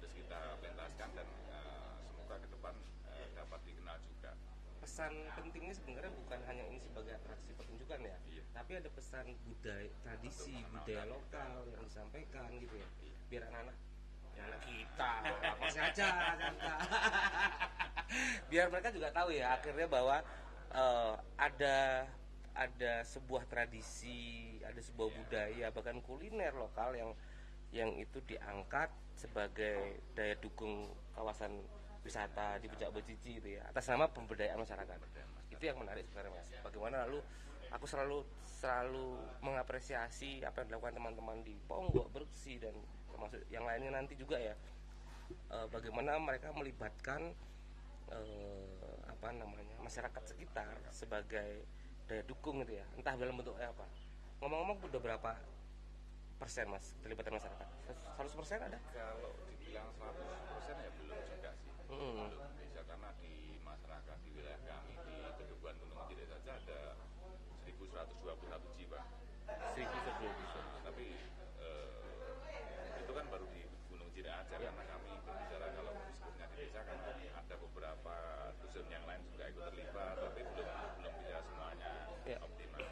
terus 0.00 0.12
kita 0.16 0.38
pentaskan 0.58 1.08
dan 1.12 1.28
eh, 1.52 1.92
semoga 2.08 2.36
ke 2.40 2.48
depan 2.48 2.74
eh, 3.12 3.26
dapat 3.36 3.60
dikenal 3.68 3.96
juga 4.00 4.32
pesan 4.80 5.12
pentingnya 5.36 5.74
sebenarnya 5.76 6.12
bukan 6.16 6.40
hanya 6.48 6.64
ini 6.66 6.78
sebagai 6.80 7.12
atraksi 7.14 7.52
pertunjukan 7.52 8.00
ya 8.00 8.16
Iya. 8.24 8.42
tapi 8.56 8.72
ada 8.74 8.88
pesan 8.88 9.26
budaya 9.44 9.90
tradisi 10.00 10.56
budaya 10.72 11.04
lokal 11.04 11.52
yang 11.68 11.82
disampaikan 11.84 12.48
gitu 12.48 12.74
ya 12.80 12.88
Iya. 13.04 13.16
biar 13.28 13.42
anak-anak 13.52 13.76
anak 14.36 14.60
kita 14.64 15.10
apa 15.52 15.66
saja 15.68 16.06
biar 18.50 18.66
mereka 18.68 18.88
juga 18.88 19.08
tahu 19.10 19.32
ya 19.32 19.52
akhirnya 19.52 19.84
bahwa 19.86 20.16
eh, 20.76 21.14
ada 21.40 22.06
ada 22.56 22.94
sebuah 23.04 23.44
tradisi 23.48 24.56
ada 24.64 24.80
sebuah 24.80 25.12
budaya 25.12 25.68
bahkan 25.72 26.00
kuliner 26.00 26.56
lokal 26.56 26.96
yang 26.96 27.12
yang 27.74 27.92
itu 28.00 28.22
diangkat 28.24 28.88
sebagai 29.16 30.00
daya 30.16 30.36
dukung 30.40 30.92
kawasan 31.12 31.60
wisata 32.06 32.62
di 32.62 32.70
Puncak 32.70 32.94
Becici 32.94 33.42
itu 33.42 33.58
ya 33.58 33.66
atas 33.66 33.90
nama 33.90 34.06
pemberdayaan 34.06 34.62
masyarakat. 34.62 34.98
Itu 35.50 35.64
yang 35.66 35.82
menarik 35.82 36.06
sebenarnya 36.06 36.38
mas. 36.38 36.48
Bagaimana 36.62 37.02
lalu 37.08 37.18
aku 37.74 37.84
selalu 37.90 38.22
selalu 38.46 39.18
mengapresiasi 39.42 40.46
apa 40.46 40.62
yang 40.62 40.76
dilakukan 40.76 40.94
teman-teman 40.96 41.42
di 41.42 41.58
Ponggok 41.66 42.08
Bersih 42.14 42.62
dan 42.62 42.72
termasuk 43.10 43.42
yang 43.50 43.66
lainnya 43.66 43.90
nanti 43.98 44.14
juga 44.14 44.38
ya. 44.38 44.54
Eh, 45.50 45.66
bagaimana 45.74 46.22
mereka 46.22 46.54
melibatkan 46.54 47.34
eh, 48.10 48.66
apa 49.06 49.28
namanya 49.32 49.76
masyarakat 49.82 50.22
sekitar 50.26 50.76
sebagai 50.90 51.66
daya 52.06 52.22
dukung 52.22 52.62
gitu 52.62 52.78
ya. 52.78 52.86
Entah 52.94 53.14
dalam 53.18 53.34
bentuk 53.34 53.56
apa. 53.58 53.86
Ngomong-ngomong 54.38 54.78
udah 54.84 55.00
berapa 55.00 55.32
persen 56.36 56.68
mas 56.68 56.92
keterlibatan 57.00 57.40
masyarakat? 57.40 57.68
100 58.20 58.38
persen 58.38 58.58
ada? 58.60 58.78
Kalau 58.92 59.32
dibilang 59.48 59.88
100% 59.96 60.76
ya 60.76 60.90
belum 61.00 61.18
juga 61.32 61.50
sih. 61.56 61.72
Hmm. 61.86 62.28
belum 62.28 62.50
bisa 62.60 62.80
karena 62.84 63.08
di 63.22 63.56
masyarakat 63.62 64.16
di 64.20 64.30
wilayah 64.34 64.60
kami 64.60 64.92
di 65.06 65.16
Kedukuhan 65.38 65.74
Gunung 65.80 66.02
Kidul 66.10 66.26
saja 66.28 66.52
ada 66.58 66.80
1121 67.64 68.76
jiwa. 68.76 69.00
1120 69.72 70.84
tapi 70.84 71.06
eh, 71.62 73.00
itu 73.00 73.12
kan 73.14 73.24
baru 73.30 73.46
di 73.48 73.62
Gunung 73.86 74.10
Jira 74.12 74.42
aja 74.42 74.56
karena 74.58 74.82
kami 74.84 75.08
berbicara 75.22 75.66
kalau 75.72 75.92
diskusinya 76.10 76.46
di 76.50 76.56
desa 76.60 76.80
kan 76.82 76.98
ada 77.06 77.54
beberapa 77.56 78.14
dusun 78.60 78.86
yang 78.90 79.06
lain 79.06 79.22
juga 79.30 79.44
ikut 79.46 79.62
terlibat 79.70 80.14
tapi 80.18 80.40
belum 80.44 80.68
belum 81.00 81.14
bisa 81.22 81.38
semuanya 81.40 81.90
Ya. 82.26 82.42
optimal 82.42 82.82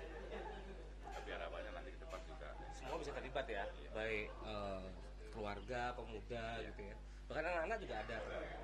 tapi 1.11 1.29
harapannya 1.35 1.71
nanti 1.75 1.91
ke 1.91 1.99
depan 1.99 2.21
juga 2.23 2.55
semua 2.71 2.97
bisa 3.03 3.11
terlibat 3.11 3.45
baik 4.05 4.29
eh, 4.45 4.85
keluarga 5.33 5.81
pemuda 5.97 6.45
gitu 6.61 6.81
ya. 6.85 6.97
Bahkan 7.25 7.45
anak-anak 7.49 7.79
juga 7.81 7.95
ada. 8.05 8.17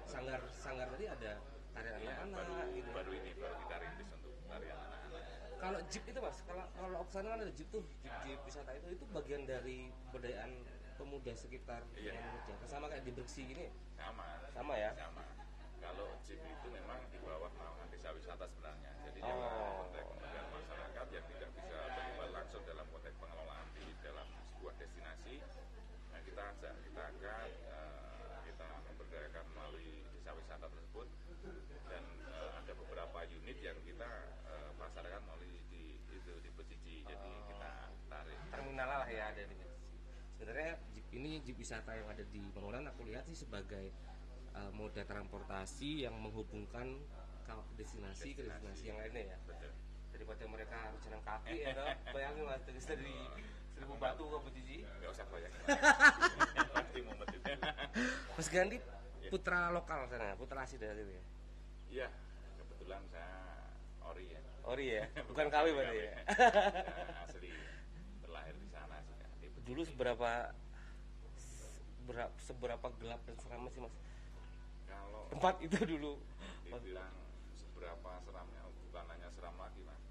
Sanggar 0.05 0.41
sanggar 0.53 0.87
tadi 0.93 1.07
ada 1.09 1.33
tarian 1.73 1.97
ya, 2.03 2.13
baru 2.13 2.29
anak-anak 2.29 2.67
gitu 2.77 2.89
ya. 2.91 2.95
baru 2.99 3.11
ini 3.17 3.31
baru 3.41 3.55
kita 3.65 3.77
rintis 3.81 4.09
untuk 4.13 4.33
tarian 4.45 4.77
anak-anak. 4.77 5.23
Kalau 5.61 5.79
jeep 5.89 6.05
itu 6.09 6.19
mas 6.21 6.39
kalau 6.45 6.65
kalau 6.77 6.97
aku 7.01 7.11
sana 7.13 7.27
kan 7.33 7.41
ada 7.41 7.53
jeep 7.53 7.69
tuh 7.69 7.85
jeep, 8.05 8.15
jeep 8.25 8.41
wisata 8.45 8.71
itu 8.77 8.87
itu 8.97 9.05
bagian 9.13 9.43
dari 9.45 9.89
budayaan 10.09 10.53
pemuda 10.97 11.33
sekitar 11.33 11.81
Iya. 11.97 12.13
yang 12.13 12.25
kerja 12.45 12.67
sama 12.69 12.89
kayak 12.93 13.05
di 13.09 13.13
Bersih 13.17 13.45
gini? 13.49 13.73
Sama. 13.97 14.25
Sama 14.53 14.77
ya? 14.77 14.93
Sama. 14.93 15.25
Kalau 15.81 16.09
jeep 16.25 16.41
itu 16.45 16.69
memang 16.69 17.01
di 17.09 17.17
bawah 17.25 17.49
naungan 17.57 17.89
desa 17.89 18.13
wisata 18.13 18.45
sebenarnya. 18.45 18.93
Jadi 19.09 19.19
Oh 19.25 19.89
konteks 19.89 20.05
kemudian 20.13 20.45
masyarakat 20.53 21.07
yang 21.13 21.25
tidak 21.33 21.51
bisa 21.57 21.79
terlibat 21.97 22.29
langsung 22.37 22.63
dalam 22.69 22.87
konteks 22.89 23.17
pengelolaan 23.17 23.67
di 23.73 23.85
dalam 24.01 24.29
sebuah 24.53 24.75
destinasi 24.77 25.35
nah 26.11 26.21
kita 26.21 26.43
ajak 26.53 26.75
kita 26.85 27.01
angkat 27.01 27.49
eh, 27.65 28.29
kita 28.45 28.67
memberdayakan 28.85 29.45
melalui 29.53 30.05
desa 30.13 30.31
wisata 30.37 30.67
tersebut 30.69 31.09
dan 31.89 32.05
eh, 32.29 32.51
ada 32.61 32.73
beberapa 32.77 33.19
unit 33.25 33.57
yang 33.57 33.79
kita 33.81 34.11
eh, 34.47 34.71
pasarkan 34.77 35.21
melalui 35.25 35.65
di 35.73 35.97
itu 36.13 36.33
di 36.45 36.51
Becici 36.53 37.00
jadi 37.11 37.31
kita 37.51 37.71
tarik. 38.07 38.39
Terminal 38.55 38.89
lah 39.03 39.09
ya 39.11 39.25
ada 39.35 39.43
di 39.43 39.57
sebenarnya 40.39 40.71
jeep 40.95 41.07
ini 41.13 41.31
jeep 41.43 41.57
wisata 41.59 41.93
yang 41.99 42.09
ada 42.09 42.25
di 42.25 42.43
Bangunan 42.55 42.87
aku 42.89 43.05
lihat 43.11 43.27
sih 43.27 43.37
sebagai 43.37 43.91
eh, 44.55 44.71
moda 44.73 45.03
transportasi 45.03 46.07
yang 46.07 46.15
menghubungkan 46.17 46.97
ke 47.45 47.55
destinasi 47.75 48.39
ke 48.39 48.47
destinasi. 48.47 48.85
yang 48.87 48.99
lainnya 49.03 49.35
ya. 49.35 49.39
Betul. 49.45 49.73
Daripada 50.15 50.45
mereka 50.47 50.77
harus 50.79 51.01
jalan 51.03 51.23
kaki 51.27 51.57
ya 51.65 51.69
toh. 51.75 51.87
bayangin 52.15 52.45
mas 52.47 52.63
dari 52.63 52.81
dari 52.81 53.17
seribu 53.75 53.95
batu 53.97 54.25
ke 54.29 54.39
Becici 54.45 54.77
nggak 54.85 55.11
usah 55.11 55.25
bayang 55.33 55.53
pasti 56.77 56.99
mumet 57.01 57.29
itu 57.33 57.51
Mas 58.37 58.49
Gandhi 58.53 58.77
putra 59.33 59.73
lokal 59.73 60.05
sana 60.11 60.37
putra 60.37 60.69
asli 60.69 60.77
dari 60.77 61.01
situ 61.01 61.13
ya? 61.17 61.25
Iya, 61.91 62.09
kebetulan 62.61 63.03
saya 63.11 63.50
ori 64.69 64.87
ya. 64.97 65.05
Ori 65.07 65.19
ya 65.19 65.23
bukan 65.29 65.47
KW 65.49 65.67
berarti 65.73 65.99
ya? 65.99 66.13
Saya 66.31 67.23
asli. 67.25 67.51
Terlahir 68.25 68.55
di 68.57 68.69
sana 68.69 68.97
sih 69.05 69.21
dulu 69.71 69.87
seberapa 69.87 70.51
seberapa, 71.39 72.33
seberapa 72.43 72.87
gelap 72.99 73.23
dan 73.23 73.37
seram 73.39 73.71
sih 73.71 73.79
mas? 73.79 73.95
Kalau 74.91 75.31
tempat 75.31 75.55
itu 75.63 75.79
dulu. 75.87 76.19
dibilang 76.67 77.15
seberapa 77.55 78.11
seramnya, 78.27 78.63
bukan 78.91 79.05
hanya 79.15 79.31
seram 79.31 79.55
lagi 79.63 79.79
mas. 79.87 80.03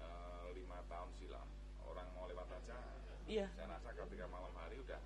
Eh, 0.00 0.46
lima 0.56 0.80
tahun 0.88 1.12
silam 1.20 1.48
orang 1.84 2.08
mau 2.16 2.24
lewat 2.24 2.48
aja. 2.48 2.80
iya. 3.28 3.44
Saya 3.52 3.76
rasa 3.76 3.92
ketika 3.92 4.24
malam 4.32 4.52
hari 4.56 4.80
udah 4.80 5.00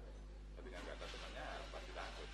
ketika 0.63 0.77
nggak 0.79 0.95
ada 0.95 1.07
temannya 1.11 1.47
pasti 1.75 1.93
takut. 1.95 2.29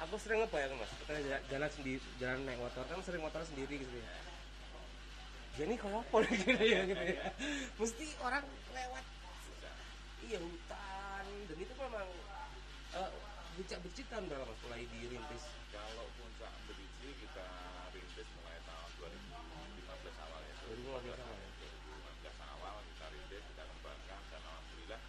aku 0.00 0.14
sering 0.16 0.38
ngebayang 0.40 0.72
mas. 0.80 0.92
Kita 0.96 1.12
jalan, 1.52 1.70
sendiri 1.76 2.00
jalan 2.16 2.40
naik 2.48 2.56
motor. 2.56 2.84
Kan 2.88 3.04
sering 3.04 3.20
motor 3.20 3.44
sendiri 3.44 3.84
gitu 3.84 3.96
ya. 4.00 4.08
Ya 4.08 4.31
ini 5.62 5.74
kalau 5.78 6.02
apa 6.02 6.16
gitu 6.30 6.50
ya 6.58 6.80
gitu 6.86 7.04
ya? 7.04 7.26
Mesti 7.78 8.06
orang 8.22 8.44
lewat 8.74 9.04
iya 10.26 10.38
hutan. 10.38 11.24
Dan 11.50 11.56
itu 11.58 11.72
memang 11.76 12.08
uh, 12.94 13.10
bercak 13.58 13.78
kan 14.08 14.22
berapa 14.26 14.44
mas 14.48 14.58
mulai 14.64 14.84
dirintis. 14.88 15.44
Kalau 15.72 16.06
puncak 16.16 16.52
berisi 16.68 17.08
kita 17.20 17.46
rintis 17.92 18.28
mulai 18.40 18.58
tahun 18.64 18.90
2015 18.96 20.24
awal 20.24 20.40
ya. 20.40 20.54
2015 20.72 21.20
awal 21.20 21.36
ya. 21.36 21.50
2015 22.24 22.52
awal 22.56 22.74
kita 22.80 23.06
rintis, 23.12 23.42
kita 23.52 23.62
kembangkan 23.68 24.20
dan 24.32 24.40
alhamdulillah 24.40 25.00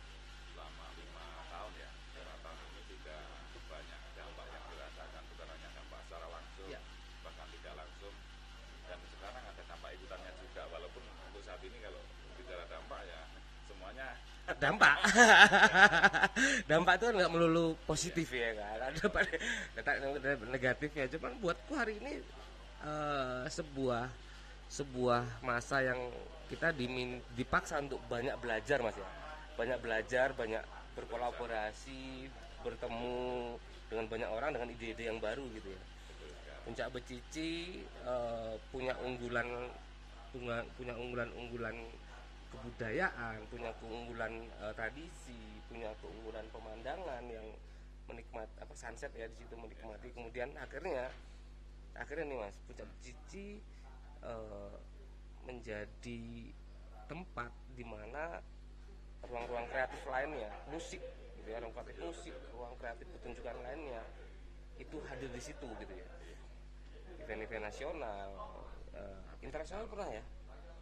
selama 0.51 0.85
lima 0.99 1.25
tahun 1.51 1.73
ya. 1.79 1.89
Lima 2.19 2.35
tahun 2.43 2.57
ini 2.67 2.81
juga 2.91 3.17
banyak 3.71 4.01
dampak 4.15 4.47
yang 4.51 4.65
dirasakan 4.71 5.23
bukan 5.31 5.47
hanya 5.55 5.69
dampak 5.75 5.99
secara 6.07 6.27
langsung, 6.27 6.67
Ya. 6.67 6.79
bahkan 7.23 7.47
tidak 7.51 7.73
langsung. 7.79 8.15
Dan 8.83 8.99
sekarang 9.07 9.43
ada 9.47 9.61
dampak 9.63 9.89
ikutannya 9.95 10.31
juga 10.43 10.61
walaupun 10.67 11.03
untuk 11.31 11.41
saat 11.47 11.61
ini 11.63 11.77
kalau 11.79 12.01
bicara 12.35 12.63
dampak 12.67 13.01
ya 13.07 13.21
semuanya 13.71 14.07
dampak. 14.63 14.97
Dampak 16.71 16.93
itu 16.95 17.03
kan 17.11 17.15
nggak 17.19 17.33
melulu 17.35 17.75
positif 17.83 18.27
ya 18.31 18.55
kan 18.55 18.79
ada 18.87 18.97
dampak 19.03 19.27
negatifnya 20.47 21.05
cuman 21.11 21.31
buatku 21.43 21.73
hari 21.75 21.99
ini 21.99 22.23
eh, 22.87 23.43
sebuah 23.51 24.07
sebuah 24.71 25.45
masa 25.45 25.85
yang 25.85 25.99
kita 26.49 26.73
dimin, 26.73 27.21
dipaksa 27.37 27.77
untuk 27.81 28.01
banyak 28.09 28.33
belajar 28.41 28.81
mas 28.81 28.97
ya. 28.97 29.09
Banyak 29.53 29.79
belajar 29.85 30.33
banyak 30.33 30.63
berkolaborasi 30.97 32.29
bertemu 32.65 33.57
dengan 33.89 34.05
banyak 34.09 34.29
orang 34.29 34.49
dengan 34.57 34.69
ide-ide 34.73 35.09
yang 35.09 35.21
baru 35.21 35.45
gitu 35.53 35.69
ya. 35.69 35.81
Puncak 36.63 36.87
becici 36.95 37.83
eh, 37.83 38.53
punya 38.73 38.97
unggulan 39.03 39.45
punya 40.33 40.65
punya 40.73 40.93
unggulan-unggulan 40.97 41.75
kebudayaan, 42.53 43.49
punya 43.49 43.73
keunggulan 43.81 44.33
eh, 44.61 44.73
tradisi, 44.77 45.59
punya 45.65 45.89
keunggulan 45.99 46.45
pemandangan 46.53 47.25
yang 47.25 47.47
menikmat 48.05 48.45
apa 48.61 48.73
sunset 48.77 49.09
ya 49.17 49.25
di 49.25 49.35
situ 49.41 49.55
menikmati. 49.57 50.13
Kemudian 50.13 50.53
akhirnya 50.59 51.09
akhirnya 51.97 52.25
nih 52.29 52.39
Mas, 52.45 52.55
Puncak 52.69 52.89
Cici 53.01 53.57
eh, 54.21 54.75
menjadi 55.43 56.21
tempat 57.09 57.51
di 57.75 57.83
mana 57.83 58.39
ruang-ruang 59.23 59.67
kreatif 59.67 59.99
lainnya, 60.07 60.51
musik 60.69 61.01
gitu 61.39 61.49
ya, 61.49 61.59
ruang 61.59 61.73
kreatif 61.75 61.95
musik, 61.99 62.35
ruang 62.55 62.75
kreatif 62.79 63.07
pertunjukan 63.17 63.55
lainnya 63.59 64.03
itu 64.79 64.97
hadir 65.09 65.29
di 65.31 65.41
situ 65.41 65.67
gitu 65.79 65.93
ya. 65.93 66.07
Event-event 67.23 67.63
nasional, 67.67 68.29
eh, 68.91 69.19
internasional 69.39 69.87
pernah 69.87 70.09
ya? 70.11 70.23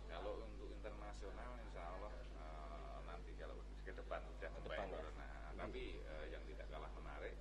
Kalau 0.09 0.41
untuk 0.41 0.69
internasional, 0.73 1.53
insya 1.61 1.81
Allah 1.85 2.13
eh, 2.33 2.97
nanti 3.05 3.31
kalau 3.37 3.55
ke 3.85 3.93
depan 3.93 4.19
sudah 4.25 4.49
Ke 4.49 4.55
membaik 4.57 4.77
depan, 4.77 4.87
ya. 4.89 4.97
corona. 4.97 5.27
Tapi 5.61 5.83
eh, 6.01 6.25
yang 6.33 6.43
tidak 6.49 6.65
kalah 6.73 6.91
menarik 6.97 7.35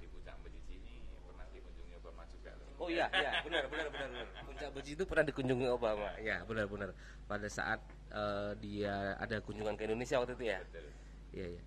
di 0.00 0.06
Puncak 0.08 0.36
Becici 0.40 0.80
ini 0.80 0.96
pernah 1.28 1.44
dikunjungi 1.52 1.94
Obama 2.00 2.24
juga. 2.32 2.56
loh. 2.56 2.71
Oh 2.82 2.90
iya, 2.90 3.06
iya, 3.14 3.38
benar, 3.46 3.70
benar, 3.70 3.86
benar, 3.94 4.08
benar. 4.10 4.26
Puncak 4.42 4.70
Beji 4.74 4.90
itu 4.98 5.04
pernah 5.06 5.24
dikunjungi 5.30 5.66
Obama. 5.70 6.10
Ya, 6.18 6.42
benar, 6.42 6.66
benar. 6.66 6.90
Pada 7.30 7.46
saat 7.46 7.78
eh, 8.10 8.50
dia 8.58 9.14
ada 9.22 9.38
kunjungan 9.38 9.78
ke 9.78 9.86
Indonesia 9.86 10.18
waktu 10.18 10.34
itu 10.34 10.44
ya. 10.50 10.58
Betul. 10.66 10.86
Iya, 11.30 11.46
iya. 11.54 11.62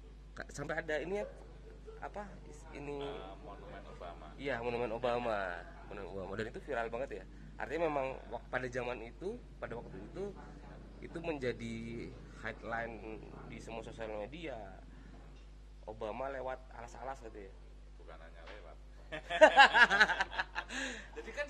Sampai 0.52 0.76
ada 0.84 0.96
ini 1.00 1.24
ya, 1.24 1.26
apa? 2.04 2.28
Ini 2.76 3.00
Eh, 3.00 3.36
Monumen 3.40 3.84
Obama. 3.88 4.26
iya 4.36 4.56
monumen 4.60 4.92
Obama, 4.92 5.40
monumen 5.88 6.08
Obama 6.12 6.32
dan 6.36 6.52
itu 6.52 6.60
viral 6.60 6.92
banget 6.92 7.24
ya. 7.24 7.26
Artinya 7.56 7.88
memang 7.88 8.20
pada 8.52 8.68
zaman 8.68 9.00
itu, 9.00 9.40
pada 9.64 9.80
waktu 9.80 9.96
itu 9.96 10.24
itu 11.00 11.18
menjadi 11.24 11.76
headline 12.44 13.24
di 13.48 13.58
semua 13.64 13.80
sosial 13.80 14.12
media. 14.12 14.60
Obama 15.88 16.28
lewat 16.28 16.60
alas-alas 16.76 17.24
gitu 17.24 17.48
ya. 17.48 17.54
Bukan 18.04 18.18
hanya 18.20 18.42
lewat. 18.44 18.78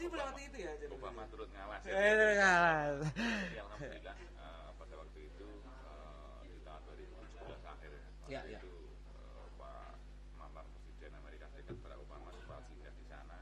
Jadi 0.05 0.13
melewati 0.13 0.41
itu 0.45 0.57
ya. 0.59 0.71
jadi- 0.77 0.93
Obama 0.93 1.21
turut 1.27 1.49
ngawas. 1.49 1.81
Eh, 1.83 2.33
kalah. 2.37 2.85
Jadi 3.09 3.57
alhamdulillah 3.57 4.15
eh, 4.15 4.69
pada 4.75 4.93
waktu 4.95 5.19
itu 5.23 5.47
eh, 5.49 6.45
di 6.45 6.59
tahun 6.61 6.81
2017 6.85 7.41
akhir 7.65 7.91
Ya, 8.25 8.39
waktu 8.39 8.53
ya. 8.53 8.59
itu 8.59 8.73
eh, 9.11 9.45
Pak 9.55 9.89
mantan 10.35 10.65
Presiden 10.71 11.11
Amerika 11.15 11.45
Serikat 11.49 11.77
Barack 11.79 11.99
Obama 11.99 12.29
sempat 12.31 12.61
singgah 12.67 12.93
di 12.93 13.05
sana. 13.05 13.37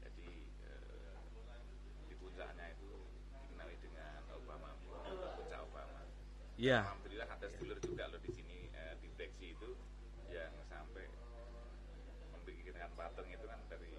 Jadi 0.00 0.28
eh, 0.64 1.14
di 2.06 2.14
puncaknya 2.16 2.64
itu 2.70 2.90
dikenali 3.38 3.76
dengan 3.78 4.20
Obama 4.32 4.68
puncak 5.36 5.60
Obama. 5.62 6.00
Iya. 6.56 6.78
Alhamdulillah 6.82 7.28
ada 7.28 7.46
sedulur 7.46 7.76
juga 7.78 8.04
loh 8.08 8.20
di 8.20 8.30
sini 8.32 8.72
eh, 8.72 8.94
di 8.98 9.08
Beksi 9.12 9.52
itu 9.52 9.70
yang 10.30 10.48
sampai 10.64 11.04
membikinkan 12.32 12.88
patung 12.94 13.28
itu 13.28 13.44
kan 13.44 13.60
dari 13.68 13.92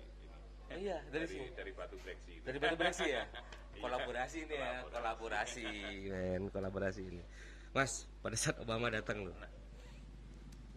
Oh 0.75 0.77
iya, 0.77 0.99
dari 1.07 1.23
sini. 1.23 1.47
dari 1.55 1.71
batu 1.71 1.95
Beksi 2.03 2.31
itu. 2.35 2.43
Dari 2.43 2.57
Batu 2.59 2.75
Bereksi 2.75 3.07
ya? 3.07 3.23
Iya. 3.75 3.83
Kolaborasi 3.91 4.37
ini 4.47 4.55
ya, 4.55 4.87
kolaborasi, 4.87 5.67
men, 6.15 6.43
kolaborasi 6.47 7.01
ini. 7.11 7.19
Mas, 7.75 8.07
pada 8.23 8.39
saat 8.39 8.55
Obama 8.63 8.87
datang 8.87 9.27
loh. 9.27 9.35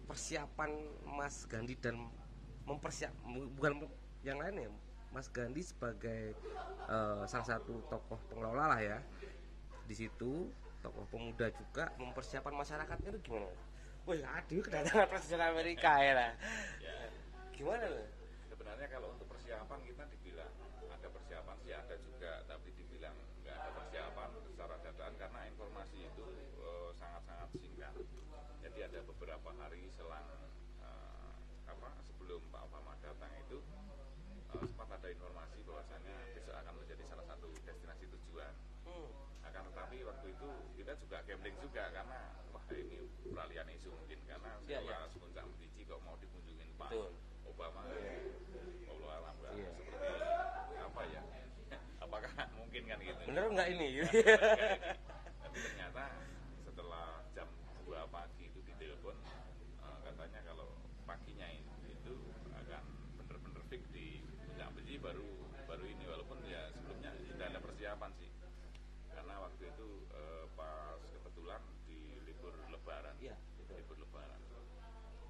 persiapan 0.02 0.70
Mas 1.06 1.46
Gandhi 1.46 1.78
dan 1.78 1.94
mempersiap 2.66 3.14
bukan 3.54 3.86
yang 4.24 4.40
lain 4.40 4.66
ya 4.66 4.70
Mas 5.12 5.28
Gandhi 5.28 5.62
sebagai 5.62 6.32
uh, 6.88 7.22
salah 7.28 7.44
satu 7.54 7.78
tokoh 7.86 8.18
pengelola 8.26 8.72
lah 8.72 8.80
ya 8.80 8.98
di 9.84 9.94
situ 9.94 10.48
tokoh 10.80 11.04
pemuda 11.06 11.52
juga 11.54 11.92
mempersiapkan 12.00 12.56
masyarakatnya 12.56 13.14
itu 13.14 13.20
gimana? 13.30 13.46
Wih, 14.08 14.24
aduh 14.24 14.58
kedatangan 14.58 15.06
presiden 15.06 15.44
Amerika 15.44 15.92
ya 16.00 16.12
lah. 16.16 16.30
Ya, 16.80 16.96
Gimana 17.52 17.84
loh? 17.86 18.06
sebenarnya 18.48 18.88
kalau 18.88 19.12
untuk 19.12 19.27
persiapan 19.48 19.80
kita 19.80 20.04
dibilang 20.12 20.52
ada 20.92 21.08
persiapan 21.08 21.56
sih 21.64 21.72
ada 21.72 21.96
juga 22.04 22.44
tapi 22.44 22.68
dibilang 22.76 23.16
nggak 23.40 23.56
ada 23.56 23.70
persiapan 23.80 24.28
secara 24.44 24.76
dadaan 24.84 25.14
karena 25.16 25.40
informasi 25.48 26.04
itu 26.04 26.24
eh, 26.60 26.90
sangat-sangat 27.00 27.48
singkat. 27.56 27.94
Jadi 28.60 28.78
ada 28.84 29.00
beberapa 29.08 29.48
hari 29.56 29.88
selang 29.96 30.28
eh, 30.84 31.32
apa 31.64 31.88
sebelum 32.04 32.44
Pak 32.52 32.60
Obama 32.68 32.92
datang 33.00 33.32
itu 33.40 33.64
eh, 34.52 34.64
sempat 34.68 34.92
ada 35.00 35.08
informasi 35.08 35.64
bahwasannya 35.64 36.16
besok 36.36 36.52
akan 36.52 36.74
menjadi 36.84 37.02
salah 37.08 37.24
satu 37.32 37.48
destinasi 37.64 38.04
tujuan. 38.04 38.52
Hmm. 38.84 39.08
akan 39.48 39.64
tetapi 39.72 40.04
waktu 40.04 40.26
itu 40.28 40.48
kita 40.76 40.92
juga 41.00 41.24
gambling 41.24 41.56
juga 41.64 41.88
karena 41.88 42.20
wah 42.52 42.64
ini 42.68 43.00
peralihan 43.32 43.64
isu 43.80 43.96
mungkin 43.96 44.20
karena 44.28 44.60
Iya, 44.68 44.84
setelah 44.84 45.08
sepuncak 45.08 45.44
Medici 45.56 45.88
kok 45.88 46.04
mau 46.04 46.20
dikunjungin 46.20 46.68
Pak 46.76 46.92
Betul. 46.92 47.16
Obama 47.48 47.80
Allah 48.88 49.12
alam 49.24 49.34
nggak 49.40 49.52
Iya. 49.56 49.70
seperti 49.72 50.12
apa 50.78 51.02
ya 51.08 51.22
apakah 51.98 52.32
mungkin 52.56 52.82
kan 52.86 52.97
gitu. 53.08 53.20
Bener 53.26 53.44
nggak 53.48 53.68
ini? 53.72 53.86
tapi 55.42 55.56
ternyata 55.58 56.04
setelah 56.62 57.06
jam 57.32 57.48
2 57.82 57.96
pagi 58.08 58.44
itu 58.46 58.58
ditelepon 58.62 59.16
eh, 59.80 59.98
katanya 60.04 60.40
kalau 60.44 60.68
paginya 61.02 61.48
itu, 61.48 61.64
itu 61.88 62.14
akan 62.52 62.82
bener-bener 63.18 63.62
fix 63.66 63.82
di 63.90 64.20
puncak 64.44 64.68
Medici 64.76 64.96
baru 65.00 65.28
baru 65.64 65.84
ini. 65.84 66.04
Walaupun 66.04 66.38
ya 66.44 66.68
sebelumnya 66.72 67.10
sudah 67.26 67.46
ada 67.48 67.60
persiapan 67.60 68.10
sih. 68.16 68.30
Karena 69.08 69.34
waktu 69.40 69.62
itu 69.66 69.88
eh, 70.12 70.44
pas 70.52 71.00
kebetulan 71.02 71.60
di 71.84 71.98
libur 72.22 72.54
lebaran. 72.68 73.14
Iya, 73.18 73.34
betul. 73.56 73.76
libur 73.80 73.96
lebaran. 73.98 74.40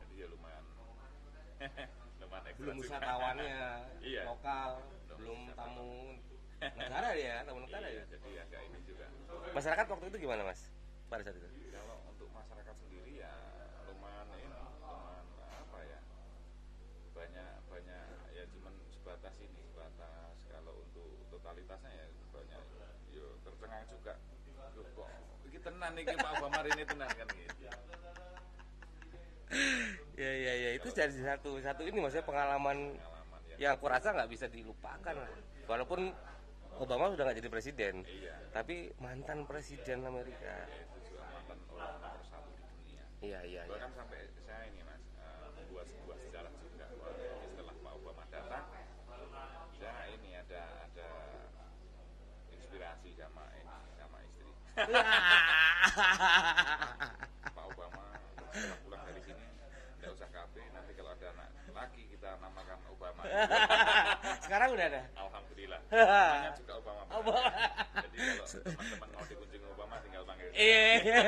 Jadi 0.02 0.14
ya 0.18 0.26
lumayan 0.28 0.64
lumayan 2.20 2.44
belum 2.58 2.76
wisatawannya 2.78 3.46
Iya. 4.10 4.22
lokal, 4.26 4.70
Belum 5.06 5.18
belum 5.18 5.38
wisatawan. 5.46 5.74
tamu 5.74 5.90
negara 6.58 7.08
ya, 7.14 7.34
tamu 7.46 7.60
negara 7.62 7.86
Iya, 7.86 8.02
ya. 8.02 8.04
jadi 8.10 8.30
agak 8.46 8.60
ini 8.66 8.78
juga 8.82 9.06
Masyarakat 9.54 9.86
waktu 9.88 10.04
itu 10.10 10.16
gimana 10.26 10.42
mas? 10.42 10.60
Pada 11.08 11.22
saat 11.24 11.36
itu? 11.38 11.48
kalau 11.72 11.96
untuk 12.10 12.28
masyarakat 12.34 12.74
sendiri 12.76 13.22
ya 13.22 13.32
lumayan 13.88 14.28
ini 14.36 14.44
lumayan 14.52 15.24
apa 15.48 15.78
ya 15.80 16.00
banyak 17.14 17.54
banyak 17.70 18.04
ya 18.34 18.44
cuman 18.52 18.74
sebatas 18.92 19.34
ini 19.40 19.62
sebatas 19.72 20.36
kalau 20.50 20.74
untuk 20.84 21.08
totalitasnya 21.32 21.88
ya 21.94 22.06
banyak 22.34 22.60
yo 23.14 23.24
tercengang 23.46 23.86
juga 23.88 24.14
Duh, 24.76 24.84
kok 24.92 25.08
iki 25.48 25.58
tenan 25.64 25.90
nih 25.96 26.04
Pak 26.12 26.32
Obama 26.42 26.60
ini 26.66 26.84
tenan 26.84 27.08
kan 27.08 27.28
gitu 27.32 27.62
Ya 30.18 30.32
ya 30.34 30.52
ya 30.52 30.70
itu 30.76 30.88
jadi 30.92 31.14
satu 31.14 31.62
satu 31.62 31.86
ini 31.86 32.02
maksudnya 32.02 32.26
pengalaman 32.26 32.98
pengalaman 32.98 33.40
ya 33.48 33.56
yang 33.56 33.70
aku 33.78 33.86
rasa 33.86 34.10
nggak 34.12 34.28
bisa 34.28 34.50
dilupakan 34.50 35.14
lah. 35.14 35.30
Walaupun 35.70 36.10
Obama 36.78 37.10
sudah 37.10 37.24
nggak 37.26 37.38
jadi 37.38 37.50
presiden, 37.50 37.94
iya 38.06 38.34
tapi 38.48 38.90
mantan 38.98 39.42
presiden 39.44 39.98
Amerika. 40.02 40.54
itu 40.70 41.10
juga 41.10 41.26
mantan 41.28 41.58
orang 41.68 41.94
nomor 41.98 42.22
satu 42.24 42.50
di 42.54 42.62
dunia 42.64 43.02
Iya 43.18 43.40
iya 43.44 43.62
iya. 43.66 43.70
bahkan 43.70 43.90
sampai 43.92 44.18
saya 44.46 44.62
ini 44.66 44.80
mas 44.82 45.02
membuat 45.58 45.86
sebuah 45.86 46.16
sejarah 46.22 46.52
juga 46.56 46.86
Wah, 46.96 47.12
setelah 47.42 47.74
Pak 47.76 47.92
Obama 47.92 48.22
datang 48.30 48.64
saya 49.74 50.02
ini 50.14 50.30
ada 50.32 50.62
ada 50.86 51.08
inspirasi 52.48 53.10
sama 53.14 53.44
ini 53.58 53.76
sama 53.98 54.18
istri 54.22 54.50
Pak 57.58 57.64
Obama 57.66 58.04
setelah 58.54 58.78
pulang 58.82 59.02
dari 59.02 59.22
sini 59.22 59.46
nggak 59.98 60.10
usah 60.14 60.28
kafe 60.30 60.62
nanti 60.70 60.92
kalau 60.94 61.10
ada 61.10 61.26
anak 61.34 61.48
laki 61.74 62.02
kita 62.08 62.38
namakan 62.38 62.78
Obama 62.88 63.22
Sekarang 64.48 64.72
udah 64.72 64.86
ada. 64.88 65.02
Namanya 65.88 66.52
juga 66.56 66.72
Obama 66.80 67.02
Obama. 67.08 67.50
jadi 68.04 68.16
kalau 68.36 68.46
teman-teman 68.68 69.08
mau 69.14 69.24
dikunjungi 69.24 69.66
Obama 69.72 69.94
tinggal 70.04 70.22
panggil 70.28 70.48
Iya. 70.52 71.22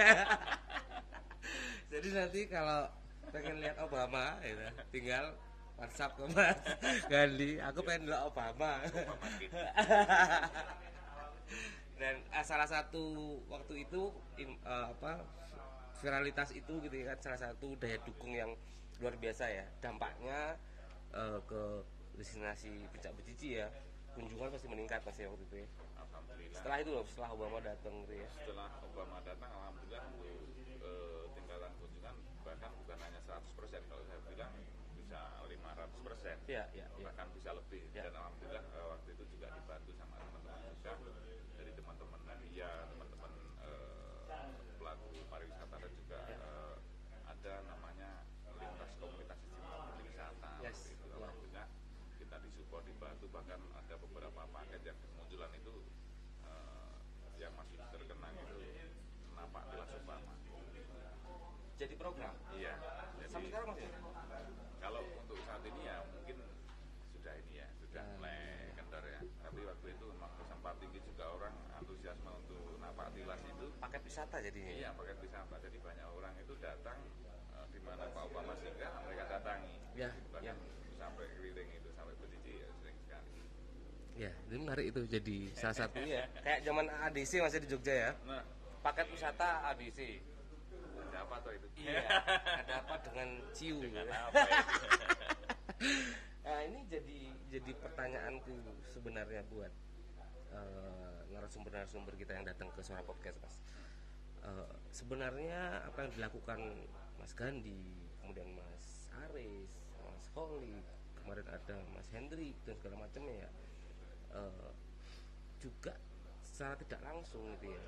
Jadi 1.90 2.08
nanti 2.14 2.40
kalau 2.46 2.86
pengen 3.30 3.56
lihat 3.58 3.78
Obama, 3.82 4.38
gitu, 4.42 4.62
tinggal 4.94 5.34
WhatsApp 5.74 6.14
ke 6.14 6.24
Mas 6.30 6.54
Gandhi. 7.08 7.58
Aku 7.58 7.82
pengen 7.82 8.10
lihat 8.10 8.22
Obama. 8.26 8.78
Obama 8.84 9.26
Kid. 9.40 9.50
Dan 12.00 12.14
eh, 12.32 12.44
salah 12.44 12.68
satu 12.68 13.02
waktu 13.50 13.84
itu 13.84 14.08
in- 14.38 14.60
eh, 14.62 14.86
apa 14.88 15.20
viralitas 16.00 16.48
itu 16.56 16.80
gitu 16.80 16.94
ya 16.96 17.12
kan 17.12 17.18
salah 17.20 17.40
satu 17.50 17.76
daya 17.76 18.00
dukung 18.00 18.32
yang 18.32 18.52
luar 19.02 19.16
biasa 19.20 19.50
ya. 19.50 19.66
Dampaknya 19.82 20.56
eh, 21.12 21.38
ke 21.44 21.62
destinasi 22.16 22.88
Puncak 22.92 23.12
Becici 23.18 23.58
ya. 23.60 23.68
Kunjungan 24.10 24.48
pasti 24.50 24.66
meningkat 24.66 25.00
pasti 25.00 25.22
waktu 25.22 25.44
itu 25.44 25.56
ya. 25.56 25.68
Alhamdulillah 25.96 26.56
Setelah 26.56 26.76
itu 26.78 26.90
loh, 26.90 27.04
setelah 27.06 27.30
Obama 27.30 27.58
datang 27.60 27.94
gitu 28.02 28.14
ya. 28.16 28.28
setelah 28.34 28.68
Obama 28.82 29.16
datang 29.22 29.50
alhamdulillah 29.50 30.02
untuk 30.10 30.38
eh, 30.80 31.24
tingkatan 31.32 31.70
kunjungan 31.76 32.14
bahkan 32.40 32.70
bukan 32.74 32.98
hanya 32.98 33.20
100% 33.22 33.46
kalau 33.86 34.02
saya 34.04 34.20
bilang 34.26 34.52
bisa 34.92 35.20
500% 35.40 36.48
Iya, 36.48 36.64
iya, 36.72 36.86
iya. 36.90 37.04
bahkan 37.04 37.26
bisa 37.30 37.50
lebih 37.52 37.82
Ya. 37.90 38.02
dan 38.04 38.14
alhamdulillah 38.16 38.64
eh, 38.66 38.86
waktu 38.88 39.08
itu 39.12 39.24
juga 39.28 39.46
dibantu 39.52 39.90
sama 39.94 40.14
teman-teman 40.16 40.60
juga 40.66 40.92
dari 41.54 41.70
teman-teman 41.72 42.20
media 42.26 42.68
teman-teman 42.88 43.30
eh, 43.62 44.44
pelaku 44.74 45.08
pariwisata 45.26 45.76
dan 45.78 45.92
juga 45.94 46.18
Ya. 46.26 46.36
eh, 46.36 46.74
ada 47.24 47.52
namanya 47.64 48.10
lintas 48.58 48.90
komunitas 48.98 49.38
istimewa 49.38 49.78
berwisata 49.88 50.50
Yes, 50.60 50.76
waktu 50.76 50.90
itu 50.90 51.06
ya. 51.06 51.14
alhamdulillah 51.16 51.66
kita 52.18 52.36
disupport 52.40 52.84
dibantu 52.84 53.26
bahkan 53.30 53.60
ada 53.74 53.94
beberapa 53.96 54.40
paket 54.50 54.80
yang 54.84 54.98
kemunculan 54.98 55.52
itu 55.52 55.74
eh, 56.44 56.94
yang 57.38 57.52
masih 57.54 57.76
terkenang 57.86 58.34
itu 58.38 58.58
nampak 59.32 59.64
jelas 59.68 59.90
Obama 59.94 60.34
Jadi 61.80 61.96
program. 61.96 62.36
iya 62.52 62.76
jadi 63.16 63.32
Sampai 63.32 63.48
sekarang 63.48 63.72
masih. 63.72 63.88
kalau 64.76 65.00
untuk 65.16 65.38
saat 65.48 65.64
ini 65.64 65.80
ya 65.82 65.96
mungkin 66.06 66.36
sudah 67.10 67.34
ini 67.40 67.54
ya 67.56 67.68
sudah 67.80 68.04
Ya. 68.04 68.12
mulai 68.14 68.40
kendor 68.76 69.00
ya 69.02 69.20
tapi 69.40 69.60
waktu 69.64 69.86
itu 69.90 70.04
memang 70.12 70.28
sempat 70.44 70.74
tinggi 70.76 71.00
juga 71.00 71.24
orang 71.30 71.56
antusiasme 71.74 72.28
untuk 72.36 72.76
napak 73.22 73.36
tilas 73.36 73.42
itu 73.46 73.66
Paket 73.76 74.02
wisata 74.02 74.36
jadinya. 74.40 74.72
iya 74.72 74.88
pakai 74.92 75.14
wisata 75.18 75.54
jadi 75.58 75.78
banyak 75.78 76.06
orang 76.10 76.34
itu 76.36 76.54
datang 76.58 76.98
eh, 77.50 77.66
di 77.70 77.80
mana 77.80 78.04
Pak 78.08 78.22
Obama 78.26 78.52
singgah 78.56 78.92
mereka 79.04 79.24
datangi 79.28 79.74
Ya, 79.92 80.08
bahkan 80.30 80.54
ya. 80.54 80.54
sampai 80.96 81.26
keliling 81.30 81.70
itu 81.72 81.88
sampai 81.90 82.14
berdiri 82.16 82.52
ya 82.56 82.68
sering 82.78 82.96
sekali 83.00 83.30
Ya, 84.16 84.30
ini 84.46 84.56
menarik 84.60 84.86
itu 84.86 85.00
jadi 85.06 85.36
salah 85.54 85.76
satunya. 85.78 86.22
Kayak 86.44 86.60
zaman 86.62 86.86
ADC 86.86 87.32
masih 87.40 87.58
di 87.58 87.68
Jogja 87.68 87.94
ya. 87.94 88.10
nah 88.22 88.42
Paket 88.80 89.06
wisata 89.10 89.48
ADC. 89.68 89.98
siapa 91.10 91.34
tuh 91.42 91.52
itu 91.52 91.66
Iya. 91.76 92.00
Ada 92.62 92.74
apa 92.80 92.94
dengan 93.02 93.28
Ciu? 93.50 93.76
dengan 93.80 94.06
apa 94.08 94.40
ya? 94.46 94.62
Nah, 96.40 96.60
ini 96.64 96.80
jadi 96.86 97.18
jadi 97.50 97.72
pertanyaanku 97.76 98.52
sebenarnya 98.86 99.42
buat 99.48 99.72
eh, 100.52 101.19
narasumber-narasumber 101.30 102.14
kita 102.18 102.36
yang 102.36 102.46
datang 102.46 102.68
ke 102.74 102.80
Suara 102.82 103.02
Podcast, 103.06 103.38
Mas. 103.42 103.56
Eh, 104.40 104.74
sebenarnya 104.90 105.84
apa 105.86 106.06
yang 106.06 106.12
dilakukan 106.16 106.60
Mas 107.18 107.32
Gandhi, 107.36 108.10
kemudian 108.20 108.50
Mas 108.56 109.10
Aris, 109.28 109.70
Mas 110.00 110.26
Holly, 110.34 110.80
kemarin 111.18 111.46
ada 111.48 111.76
Mas 111.94 112.08
Hendrik 112.10 112.56
dan 112.64 112.74
segala 112.80 113.06
macamnya 113.06 113.46
ya, 113.46 113.50
eh, 114.36 114.70
juga 115.60 115.94
secara 116.44 116.74
tidak 116.80 117.00
langsung 117.04 117.44
gitu 117.56 117.72
ya, 117.72 117.84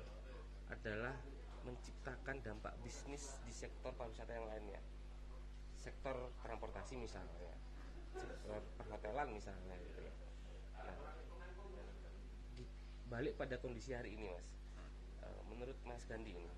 adalah 0.71 1.15
menciptakan 1.63 2.43
dampak 2.43 2.75
bisnis 2.83 3.39
di 3.47 3.53
sektor 3.55 3.95
pariwisata 3.95 4.35
yang 4.35 4.47
lainnya 4.47 4.81
sektor 5.83 6.15
transportasi 6.43 6.95
misalnya 6.95 7.55
sektor 8.15 8.63
perhotelan 8.79 9.35
misalnya 9.35 9.75
gitu 9.79 9.99
ya 10.07 10.13
nah, 10.79 10.97
balik 13.07 13.33
pada 13.39 13.55
kondisi 13.59 13.95
hari 13.95 14.15
ini 14.15 14.27
mas 14.29 14.47
eh, 15.23 15.41
menurut 15.49 15.77
mas 15.87 16.03
Gandhi 16.07 16.33
ini 16.35 16.51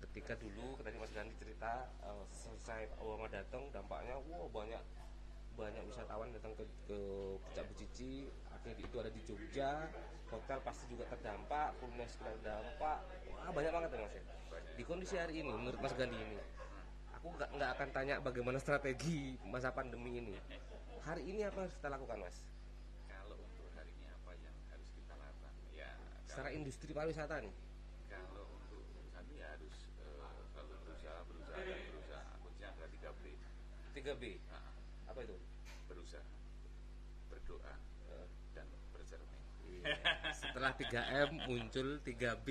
ketika 0.00 0.34
dulu 0.38 0.80
tadi 0.80 0.96
mas 0.96 1.12
Gandhi 1.12 1.34
cerita 1.38 1.88
eh, 2.02 2.24
selesai 2.32 2.94
Obama 2.98 3.26
datang 3.30 3.68
dampaknya 3.74 4.18
wow 4.30 4.46
banyak 4.50 4.82
banyak 5.58 5.82
wisatawan 5.86 6.30
datang 6.32 6.56
ke 6.56 6.64
ke 6.88 6.98
Puncak 7.42 7.64
Becici 7.74 8.30
akhirnya 8.48 8.80
itu 8.80 8.96
ada 8.96 9.10
di 9.12 9.22
Jogja 9.26 9.90
hotel 10.30 10.58
pasti 10.62 10.84
juga 10.88 11.04
terdampak 11.10 11.74
Kulines 11.82 12.14
terdampak 12.16 12.98
wah 13.28 13.50
banyak 13.50 13.72
banget 13.74 13.90
ya 13.92 13.98
mas 14.00 14.14
ya 14.14 14.22
di 14.78 14.82
kondisi 14.86 15.14
hari 15.20 15.42
ini 15.42 15.50
menurut 15.52 15.78
mas 15.82 15.92
Gandhi 15.92 16.16
ini 16.16 16.38
aku 17.20 17.36
nggak 17.36 17.70
akan 17.76 17.88
tanya 17.92 18.16
bagaimana 18.24 18.56
strategi 18.56 19.36
masa 19.44 19.68
pandemi 19.68 20.24
ini. 20.24 20.32
Hari 21.04 21.20
ini 21.28 21.44
apa 21.44 21.68
harus 21.68 21.76
kita 21.76 21.92
lakukan, 21.92 22.16
Mas? 22.16 22.36
Kalau 23.12 23.36
untuk 23.36 23.68
hari 23.76 23.92
ini 23.92 24.08
apa 24.08 24.32
yang 24.40 24.56
harus 24.72 24.88
kita 24.96 25.14
lakukan? 25.20 25.52
Ya, 25.76 25.92
Secara 26.30 26.48
industri 26.52 26.90
pariwisata 26.90 27.42
nih. 27.42 27.50
kalau 28.06 28.46
untuk 28.54 28.82
kami 29.10 29.34
ya 29.36 29.50
harus 29.50 29.76
eh, 29.98 30.14
selalu 30.48 30.74
berusaha, 30.80 31.18
berusaha 31.26 31.58
dan 31.58 31.78
berusaha. 31.90 32.22
Kuncinya 32.40 32.68
adalah 32.70 32.88
3 32.88 33.10
B. 33.12 33.24
3B. 33.92 34.22
Nah, 34.46 34.62
Apa 35.06 35.20
itu? 35.20 35.36
berusaha, 35.84 36.22
berdoa, 37.26 37.74
Eh, 38.08 38.26
dan 38.52 38.66
bercermin. 38.92 39.42
iya. 39.66 39.94
Setelah 40.32 40.70
3M 40.72 41.30
muncul 41.44 41.98
3B. 42.00 42.48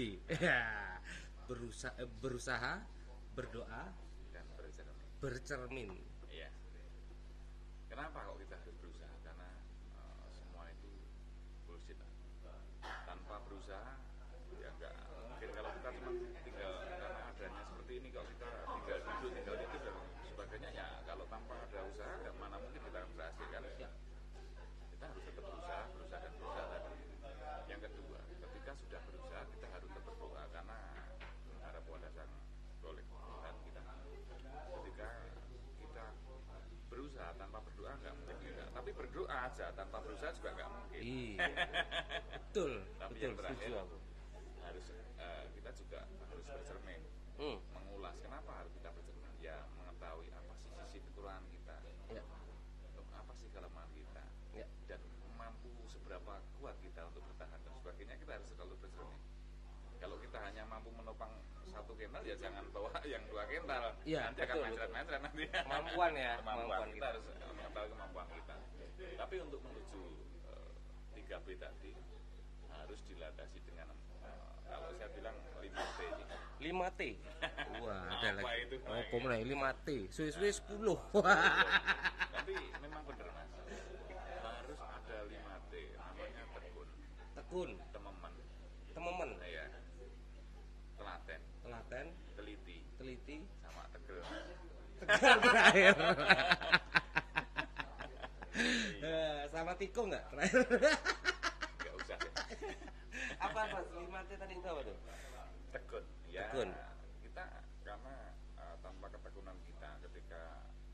berusaha 1.48 1.96
eh, 1.98 2.10
berusaha, 2.20 2.74
berdoa, 3.34 3.84
Dan 4.30 4.46
bercermin. 4.54 5.08
bercermin. 5.18 5.92
Iya. 6.30 6.52
Kenapa 7.88 8.22
kok 8.22 8.38
kita 8.38 8.56
harus 8.56 8.76
berusaha? 8.78 9.14
Karena 9.24 9.48
eh, 9.96 10.28
semua 10.30 10.68
itu 10.68 10.92
bullshit. 11.64 11.96
lah. 11.96 12.12
Tanpa 13.08 13.40
berusaha 13.44 13.92
ya 14.60 14.70
enggak 14.70 14.94
mungkin 15.24 15.50
kalau 15.56 15.72
kita 15.72 15.90
cuma 15.96 16.12
tinggal 16.44 16.72
karena 16.84 17.22
adanya 17.32 17.62
seperti 17.64 17.94
ini 17.96 18.10
kalau 18.12 18.28
kita 18.28 18.48
tinggal 18.68 18.98
duduk 19.00 19.32
tinggal 19.32 19.56
itu 19.56 19.78
dan 19.80 19.96
sebagainya 20.26 20.70
ya 20.76 20.88
kalau 21.06 21.26
tanpa 21.26 21.54
ada 21.56 21.80
usaha 21.88 22.14
ya 22.20 22.32
mana 22.36 22.56
mungkin 22.60 22.82
kita 22.82 22.98
akan 23.00 23.12
berhasil 23.16 23.46
kan? 23.48 23.64
Ya. 23.80 23.90
Kita 24.92 25.06
harus 25.08 25.24
tetap 25.24 25.44
berusaha, 25.48 25.82
berusaha 25.96 26.20
dan 26.20 26.32
berusaha 26.36 26.66
tadi. 26.68 26.92
Yang 27.70 27.80
kedua, 27.88 28.20
ketika 28.28 28.72
sudah 28.76 29.02
berusaha 29.08 29.42
kita 29.48 29.68
harus 29.70 29.90
tetap 29.90 30.14
berdoa 30.14 30.44
karena 30.52 30.78
mengharap 31.48 31.84
pada 31.88 32.10
sang 32.12 32.32
golek 32.84 33.06
Tuhan 33.08 33.56
kita. 33.64 33.82
Ketika 34.76 35.08
kita 35.80 36.06
berusaha 36.90 37.30
tanpa 37.34 37.58
berdoa 37.64 37.92
nggak 37.96 38.14
mungkin 38.18 38.38
juga. 38.44 38.64
Tapi 38.90 39.06
berdoa 39.06 39.46
aja 39.46 39.70
tanpa 39.78 40.02
berusaha 40.02 40.34
juga 40.34 40.50
nggak 40.50 40.66
mungkin. 40.74 41.02
Iya. 41.06 41.46
Betul, 42.42 42.82
Tapi 42.98 43.14
betul 43.14 43.22
yang 43.22 43.36
terakhir 43.38 43.70
aku. 43.78 43.98
harus 44.66 44.86
eh, 45.14 45.44
kita 45.54 45.70
juga 45.78 46.00
harus 46.26 46.42
bercermin, 46.50 47.02
Hmm. 47.38 47.62
mengulas 47.70 48.18
kenapa 48.18 48.50
harus 48.50 48.74
kita 48.74 48.90
bercermin. 48.90 49.30
Ya 49.46 49.62
mengetahui 49.78 50.34
apa 50.34 50.54
sih 50.58 50.74
sisi 50.90 51.06
kekurangan 51.06 51.46
kita, 51.54 51.78
Ya. 52.10 52.26
apa 53.14 53.30
sih 53.38 53.46
kelemahan 53.54 53.94
kita, 53.94 54.26
Ya. 54.58 54.66
dan 54.90 54.98
mampu 55.38 55.70
seberapa 55.86 56.42
kuat 56.58 56.74
kita 56.82 57.06
untuk 57.06 57.22
bertahan 57.30 57.62
dan 57.62 57.72
sebagainya 57.78 58.18
kita 58.18 58.42
harus 58.42 58.50
selalu 58.50 58.74
bercermin. 58.82 59.22
Kalau 60.02 60.18
kita 60.18 60.38
hanya 60.42 60.66
mampu 60.66 60.90
menopang 60.98 61.30
satu 61.70 61.94
kental 61.94 62.26
ya 62.26 62.34
jangan 62.34 62.66
bawa 62.74 62.90
yang 63.06 63.22
dua 63.30 63.46
kental. 63.46 63.94
Iya, 64.02 64.34
nanti 64.34 64.42
akan 64.42 64.50
betul, 64.58 64.66
mencret-mencret 64.66 65.20
nanti. 65.22 65.44
Kemampuan 65.46 66.12
ya, 66.18 66.32
kemampuan, 66.42 66.66
kemampuan 66.66 66.90
kita, 66.90 66.98
kita. 66.98 67.06
harus 67.14 67.26
mengetahui 67.54 67.90
kemampuan 67.94 68.28
kita. 68.34 68.56
Tapi 69.20 69.36
untuk 69.44 69.60
menuju 69.62 70.02
eh, 70.48 70.72
3B 71.20 71.48
tadi 71.60 71.92
harus 72.72 73.00
dilandasi 73.04 73.60
dengan 73.62 73.92
eh, 74.24 74.48
kalau 74.66 74.90
saya 74.96 75.10
bilang 75.12 75.36
5T 75.60 76.00
ini. 76.00 76.24
5T. 76.72 77.02
Wah, 77.84 78.04
ada 78.10 78.28
Apa 78.32 78.42
lagi. 78.42 78.64
itu? 78.66 78.76
Oh, 78.84 79.04
pemenang 79.12 79.44
5T. 79.44 79.88
Suwe-suwe 80.10 80.50
10. 80.50 80.80
Tapi 82.32 82.54
memang 82.80 83.04
benar 83.06 83.28
mas, 83.30 83.52
harus 84.40 84.80
ada 84.80 85.18
5T 85.24 85.74
namanya 85.94 86.44
tekun, 86.56 86.88
Tekun, 87.36 87.70
tememen, 87.92 88.34
tememen, 88.90 89.30
ya, 89.42 89.66
telaten, 90.96 91.42
telaten, 91.62 92.06
teliti, 92.36 92.78
teliti, 92.96 93.38
sama 93.62 93.84
tegel. 93.92 94.20
tegar 95.00 95.36
terakhir. 95.40 95.96
Tikung 99.80 100.08
nggak 100.12 100.24
terakhir? 100.30 100.60
Nggak 101.80 101.94
usah 101.96 102.18
apa 103.46 103.60
apa 103.64 103.78
5T 103.90 104.32
tadi 104.36 104.54
itu 104.54 104.68
apa 104.68 104.82
tuh? 104.84 104.98
tekun 105.70 106.04
ya 106.28 106.44
Tekun. 106.44 106.70
kita 107.22 107.46
karena 107.82 108.16
uh, 108.58 108.76
tanpa 108.82 109.06
ketekunan 109.08 109.54
kita 109.64 109.90
ketika 110.02 110.42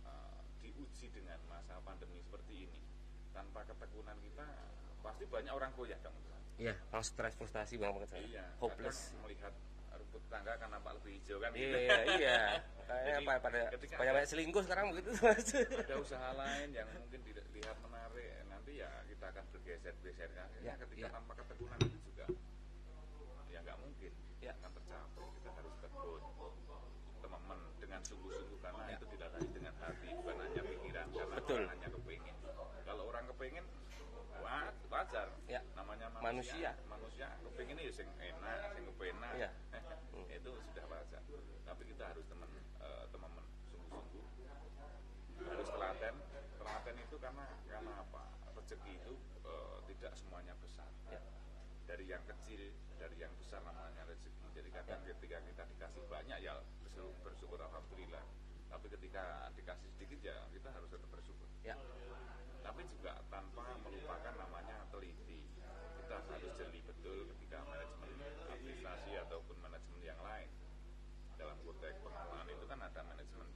uh, 0.03 0.35
diuji 0.59 1.07
dengan 1.09 1.39
masa 1.47 1.79
pandemi 1.81 2.19
seperti 2.19 2.67
ini 2.67 2.81
tanpa 3.31 3.63
ketekunan 3.63 4.19
kita 4.19 4.45
pasti 5.01 5.23
banyak 5.25 5.49
orang 5.49 5.71
goyah 5.73 5.97
dong 5.99 6.13
Iya, 6.55 6.71
kalau 6.87 7.03
stres 7.03 7.35
frustasi 7.35 7.75
banget 7.75 8.07
banget 8.07 8.09
saya. 8.11 8.23
iya 8.23 8.45
Hopeless. 8.59 9.11
melihat 9.19 9.51
rumput 9.91 10.23
tangga 10.29 10.55
kan 10.55 10.71
nampak 10.71 10.95
lebih 10.95 11.19
hijau 11.19 11.37
kan 11.39 11.51
Iya, 11.51 11.95
iya. 12.15 12.39
Makanya 12.79 13.11
Jadi, 13.11 13.23
apa 13.23 13.31
pada 13.41 13.59
banyak 13.75 14.13
banyak 14.13 14.27
selingkuh 14.29 14.63
sekarang 14.63 14.85
begitu 14.91 15.09
Mas. 15.19 15.51
ada 15.51 15.95
usaha 15.97 16.29
lain 16.31 16.69
yang 16.71 16.87
mungkin 16.91 17.19
tidak 17.23 17.45
lihat 17.51 17.75
menarik 17.79 18.34
nanti 18.65 18.81
ya 18.81 18.89
kita 19.05 19.29
akan 19.29 19.45
bergeser-geser 19.53 20.29
kan 20.33 20.49
Ya, 20.65 20.73
ketika 20.73 21.05
ya. 21.05 21.13
tanpa 21.13 21.37
ketekunan 21.37 21.77
itu 21.85 21.97
juga 22.01 22.25
ya 23.45 23.61
nggak 23.61 23.77
mungkin 23.77 24.09
Ya. 24.41 24.57
akan 24.57 24.71
tercapai 24.73 25.25
kita 25.37 25.49
harus 25.53 25.75
tekun 25.85 26.21
teman 27.21 27.59
dengan 27.77 28.01
sungguh-sungguh 28.01 28.57
karena 28.65 28.83
Ya. 28.89 28.97
itu 28.97 29.05
dilatih 29.05 29.49
dengan 29.53 29.73
hati 29.77 30.07
bukan 30.17 30.35
hanya 30.41 30.61
pikiran 30.65 31.05
karena 31.13 31.35
Betul. 31.37 31.61
orang 31.61 31.69
hanya 31.77 31.87
kepingin 31.93 32.35
kalau 32.89 33.03
orang 33.05 33.23
kepingin 33.29 33.65
wajar 34.89 35.27
Ya. 35.45 35.61
namanya 35.77 36.09
Manusia. 36.17 36.25
manusia 36.25 36.69
manusia 36.89 37.27
kepingin 37.45 37.77
ya 37.77 37.93
sing 37.93 38.09
enak 38.17 38.57
sing 38.73 38.83
kepenak 38.89 39.33
Iya. 39.37 39.49
itu 40.33 40.51
sudah 40.73 40.85
wajar 40.89 41.21
tapi 41.61 41.81
kita 41.85 42.03
harus 42.09 42.25
teman 42.25 42.49
eh, 42.81 43.05
teman 43.13 43.29
sungguh-sungguh 43.69 44.25
harus 45.53 45.69
telaten 45.69 46.15
telaten 46.57 46.95
itu 46.97 47.15
karena 47.21 47.45
karena 47.69 47.93
apa 48.01 48.21
rezeki 48.75 48.91
itu 48.99 49.13
eh, 49.47 49.77
tidak 49.87 50.11
semuanya 50.19 50.51
besar. 50.59 50.91
Ya. 51.07 51.23
dari 51.87 52.11
yang 52.11 52.19
kecil 52.27 52.75
dari 52.99 53.15
yang 53.23 53.31
besar 53.39 53.63
namanya 53.63 54.03
rezeki. 54.03 54.51
Jadi 54.51 54.69
kadang 54.75 54.99
ketika 55.07 55.39
kita 55.47 55.63
dikasih 55.63 56.03
banyak 56.11 56.43
ya 56.43 56.59
bersyukur, 56.83 57.15
bersyukur 57.23 57.59
alhamdulillah. 57.63 58.19
Tapi 58.67 58.91
ketika 58.91 59.47
dikasih 59.55 59.87
sedikit 59.95 60.19
ya 60.19 60.35
kita 60.51 60.67
harus 60.75 60.91
tetap 60.91 61.07
bersyukur. 61.07 61.47
Ya. 61.63 61.79
tapi 62.65 62.81
juga 62.89 63.13
tanpa 63.29 63.77
melupakan 63.85 64.33
namanya 64.41 64.89
teliti 64.89 65.45
kita 66.01 66.17
harus 66.17 66.49
jeli 66.57 66.81
betul 66.81 67.29
ketika 67.33 67.61
manajemen 67.61 68.09
administrasi 68.49 69.21
ataupun 69.21 69.53
manajemen 69.61 70.01
yang 70.01 70.17
lain 70.21 70.49
dalam 71.37 71.57
konteks 71.61 71.97
pengelolaan 72.01 72.49
itu 72.49 72.65
kan 72.65 72.81
ada 72.81 73.01
manajemen 73.05 73.49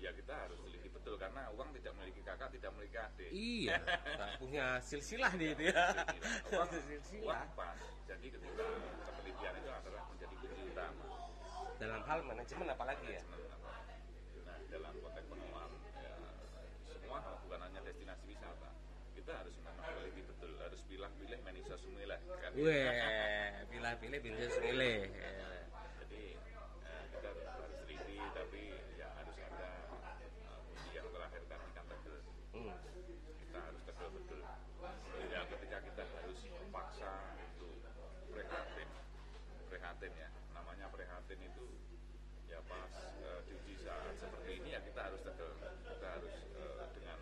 ya 0.00 0.12
kita 0.12 0.32
harus 0.36 0.60
teliti 0.60 0.88
betul 0.92 1.16
karena 1.16 1.48
uang 1.56 1.72
tidak 1.80 1.92
memiliki 1.96 2.20
kakak 2.20 2.45
tidak 2.56 2.70
memiliki 2.74 2.98
adik 2.98 3.30
Iya, 3.30 3.76
nggak 3.84 4.30
punya 4.40 4.66
silsilah 4.80 5.32
dia 5.36 5.50
itu 5.52 5.62
ya. 5.68 5.84
silsilah. 6.66 7.42
Jadi 8.08 8.26
ketika 8.30 8.64
ketelitian 9.06 9.54
itu 9.58 9.70
adalah 9.70 10.02
menjadi 10.08 10.34
kunci 10.38 10.62
utama. 10.66 11.04
Dalam 11.76 12.00
hal 12.02 12.18
manajemen 12.24 12.66
apalagi 12.66 13.06
ya. 13.10 13.22
nah 14.46 14.56
dalam 14.70 14.92
konteks 14.96 15.26
pengelolaan 15.26 15.70
ya, 16.00 16.12
semua 16.86 17.18
bukan 17.42 17.60
hanya 17.60 17.80
destinasi 17.82 18.24
wisata. 18.26 18.70
Kita 19.12 19.32
harus 19.36 19.54
memang 19.58 19.76
teliti 19.82 20.22
betul 20.22 20.52
harus 20.56 20.80
pilih-pilih 20.86 21.38
manajer 21.42 21.76
semilah 21.76 22.20
kan? 22.38 22.50
Weh, 22.54 23.50
pilih-pilih 23.68 24.18
bisnis 24.22 24.54
milih. 24.56 25.00
jadi 25.98 26.22
eh, 26.86 27.02
kita 27.10 27.26
harus 27.26 27.46
teliti 27.82 28.16
tapi 28.32 28.62
ya 28.94 29.08
harus 29.12 29.36
ada 29.36 29.68
eh, 30.46 30.60
kunci 30.62 30.90
yang 30.94 31.08
terakhir 31.10 31.42
tadi 31.44 31.68
kan 31.74 31.84
tegel 31.90 32.16
Hmm. 32.56 32.72
kita 33.36 33.58
harus 33.60 33.82
tegel 33.84 34.08
betul 34.14 34.40
ya 35.28 35.40
ketika 35.44 35.76
kita 35.82 36.02
harus 36.08 36.40
memaksa 36.48 37.12
itu 37.36 37.68
prihatin 38.30 38.88
prihatin 39.68 40.12
ya 40.14 40.28
namanya 40.52 40.86
prihatin 40.88 41.40
itu 41.42 41.66
ya 42.46 42.60
pas 42.64 42.92
eh, 43.20 43.40
diuji 43.44 43.75
saat 43.86 44.14
seperti 44.18 44.50
ini 44.58 44.68
ya 44.74 44.80
kita 44.82 45.00
harus 45.00 45.20
tegel 45.22 45.50
kita 45.86 46.06
harus 46.10 46.34
eh, 46.52 46.86
dengan 46.92 47.18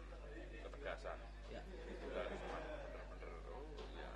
ketegasan 0.64 1.18
Ya. 1.53 1.61
kita 2.00 2.18
harus 2.18 2.35
benar-benar 2.40 3.33
oh 3.53 3.62
ya 3.92 4.09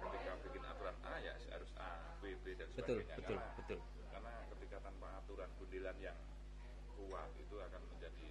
ketika 0.00 0.30
bikin 0.46 0.62
aturan 0.64 0.96
A 1.02 1.14
ya 1.18 1.34
harus 1.50 1.70
A 1.76 1.90
B 2.18 2.38
B 2.40 2.54
dan 2.54 2.68
Betul, 2.72 3.02
sebagainya 3.02 3.16
betul, 3.18 3.36
karena, 3.36 3.54
betul. 3.58 3.78
karena 4.08 4.32
ketika 4.54 4.76
tanpa 4.80 5.08
aturan 5.18 5.50
gundilan 5.58 5.96
yang 5.98 6.18
kuat 6.94 7.30
itu 7.36 7.56
akan 7.58 7.82
menjadi 7.90 8.26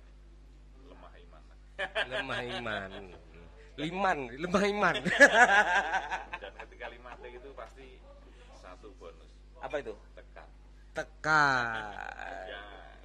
lemah 0.82 1.14
iman 1.20 1.44
Lemah 2.12 2.40
iman. 2.56 2.92
Liman, 3.76 4.20
lemah 4.40 4.64
iman. 4.72 4.96
dan 6.42 6.54
ketika 6.64 6.86
5 6.88 6.96
T 7.20 7.24
itu 7.28 7.50
pasti 7.52 7.88
satu 8.56 8.88
bonus 8.96 9.28
Apa 9.60 9.84
itu? 9.84 9.92
tekan 10.16 10.48
Tekan. 10.96 11.84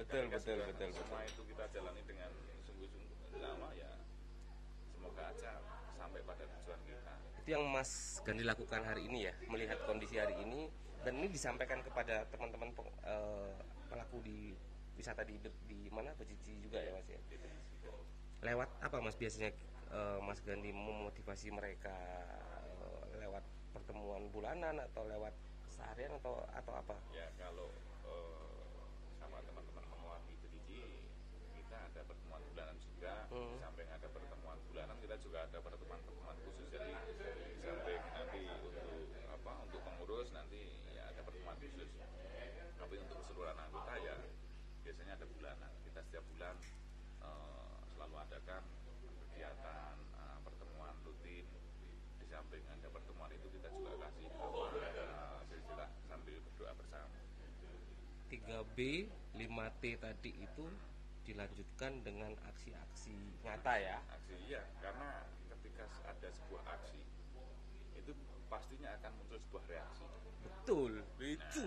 Betul, 0.01 0.33
betul, 0.33 0.57
betul, 0.65 0.89
semua 0.97 1.21
betul. 1.21 1.29
itu 1.29 1.41
kita 1.53 1.63
jalani 1.69 2.01
dengan 2.09 2.29
sungguh-sungguh 2.65 3.37
lama 3.37 3.69
ya 3.77 3.91
semoga 4.97 5.23
aja 5.29 5.51
sampai 5.93 6.19
pada 6.25 6.43
tujuan 6.49 6.79
kita. 6.89 7.13
Itu 7.45 7.49
yang 7.53 7.63
Mas 7.69 8.17
Gandhi 8.25 8.41
lakukan 8.41 8.81
hari 8.81 9.05
ini 9.05 9.29
ya, 9.29 9.33
melihat 9.45 9.77
kondisi 9.85 10.17
hari 10.17 10.33
ini. 10.41 10.73
Dan 11.01 11.17
ini 11.21 11.33
disampaikan 11.33 11.81
kepada 11.85 12.25
teman-teman 12.29 12.73
peng- 12.73 12.97
eh, 13.05 13.53
pelaku 13.89 14.21
di 14.25 14.53
wisata 14.97 15.21
di 15.21 15.37
di 15.69 15.89
mana? 15.89 16.13
Becici 16.17 16.57
juga 16.61 16.77
ya 16.81 16.93
mas 16.93 17.05
ya? 17.05 17.17
Lewat 18.41 18.69
apa 18.81 18.97
mas 19.01 19.17
biasanya 19.17 19.53
eh, 19.89 20.19
mas 20.21 20.41
Gandhi 20.41 20.73
memotivasi 20.73 21.53
mereka 21.53 21.93
eh, 22.81 23.21
lewat 23.21 23.41
pertemuan 23.73 24.29
bulanan 24.33 24.81
atau 24.81 25.05
lewat 25.05 25.33
seharian 25.69 26.17
atau 26.21 26.41
atau 26.53 26.73
apa? 26.77 26.93
Ya 27.13 27.33
kalau 27.41 27.73
eh, 28.05 28.61
sama 29.17 29.41
teman-teman 29.41 29.81
menguasai 29.89 30.37
Bedici 30.37 30.85
kita 31.57 31.80
ada 31.91 32.01
pertemuan 32.07 32.41
bulanan 32.51 32.77
juga 32.79 33.13
Hmm. 33.31 33.55
samping 33.59 33.89
ada 33.91 34.07
pertemuan 34.07 34.57
bulanan 34.67 34.95
kita 35.03 35.15
juga 35.19 35.39
ada 35.47 35.57
pertemuan-pertemuan 35.59 36.35
khusus 36.43 36.67
jadi 36.71 36.91
di 36.91 37.59
samping 37.61 38.01
nanti 38.15 38.41
untuk 38.63 38.87
apa 39.27 39.53
untuk 39.67 39.81
pengurus 39.83 40.29
nanti 40.31 40.61
ya 40.91 41.03
ada 41.11 41.21
pertemuan 41.23 41.55
khusus. 41.59 41.89
Tapi 42.79 42.95
untuk 42.97 43.17
keseluruhan 43.23 43.57
anggota 43.57 43.93
ya 43.99 44.15
biasanya 44.83 45.13
ada 45.19 45.25
bulanan. 45.29 45.71
Kita 45.85 45.99
setiap 46.01 46.23
bulan 46.33 46.55
eh, 47.21 47.77
selalu 47.93 48.15
adakan 48.19 48.63
kegiatan 49.31 49.95
eh, 50.15 50.37
pertemuan 50.41 50.93
rutin. 51.05 51.45
Di 52.19 52.25
samping 52.27 52.63
ada 52.67 52.87
pertemuan 52.89 53.29
itu 53.31 53.47
kita 53.53 53.67
juga 53.71 53.91
kasih 54.07 54.27
silsilah 55.47 55.89
sambil 56.07 56.37
berdoa 56.41 56.71
bersama. 56.75 57.17
3B 58.31 58.79
5T 59.35 59.83
tadi 59.99 60.31
itu 60.39 60.65
dilanjutkan 61.31 62.03
dengan 62.03 62.35
aksi-aksi 62.43 63.15
nyata 63.47 63.73
ya. 63.79 63.97
Aksi 64.11 64.35
iya 64.51 64.67
karena 64.83 65.23
ketika 65.55 65.87
ada 66.03 66.27
sebuah 66.27 66.63
aksi 66.75 66.99
itu 67.95 68.11
pastinya 68.51 68.91
akan 68.99 69.11
muncul 69.15 69.39
sebuah 69.39 69.63
reaksi. 69.71 70.03
Betul 70.43 70.91
itu. 71.23 71.63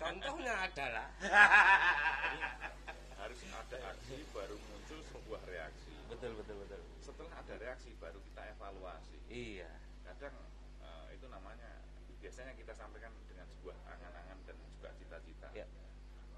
Contohnya 0.00 0.54
adalah 0.64 1.06
Jadi, 1.20 2.40
harus 3.20 3.40
ada 3.52 3.78
aksi 3.92 4.16
baru 4.32 4.56
muncul 4.56 5.00
sebuah 5.12 5.42
reaksi. 5.44 5.92
Betul 6.08 6.32
betul 6.40 6.56
betul. 6.64 6.80
Setelah 7.04 7.44
ada 7.44 7.54
reaksi 7.60 7.92
baru 8.00 8.16
kita 8.24 8.42
evaluasi. 8.56 9.20
Iya. 9.28 9.68
Kadang 10.08 10.32
eh, 10.80 11.06
itu 11.12 11.28
namanya 11.28 11.84
biasanya 12.24 12.56
kita 12.56 12.72
sampaikan 12.72 13.12
dengan 13.28 13.44
sebuah 13.52 13.76
angan-angan 13.84 14.38
dan 14.48 14.56
juga 14.56 14.88
cita-cita. 14.96 15.52
Ya. 15.52 15.68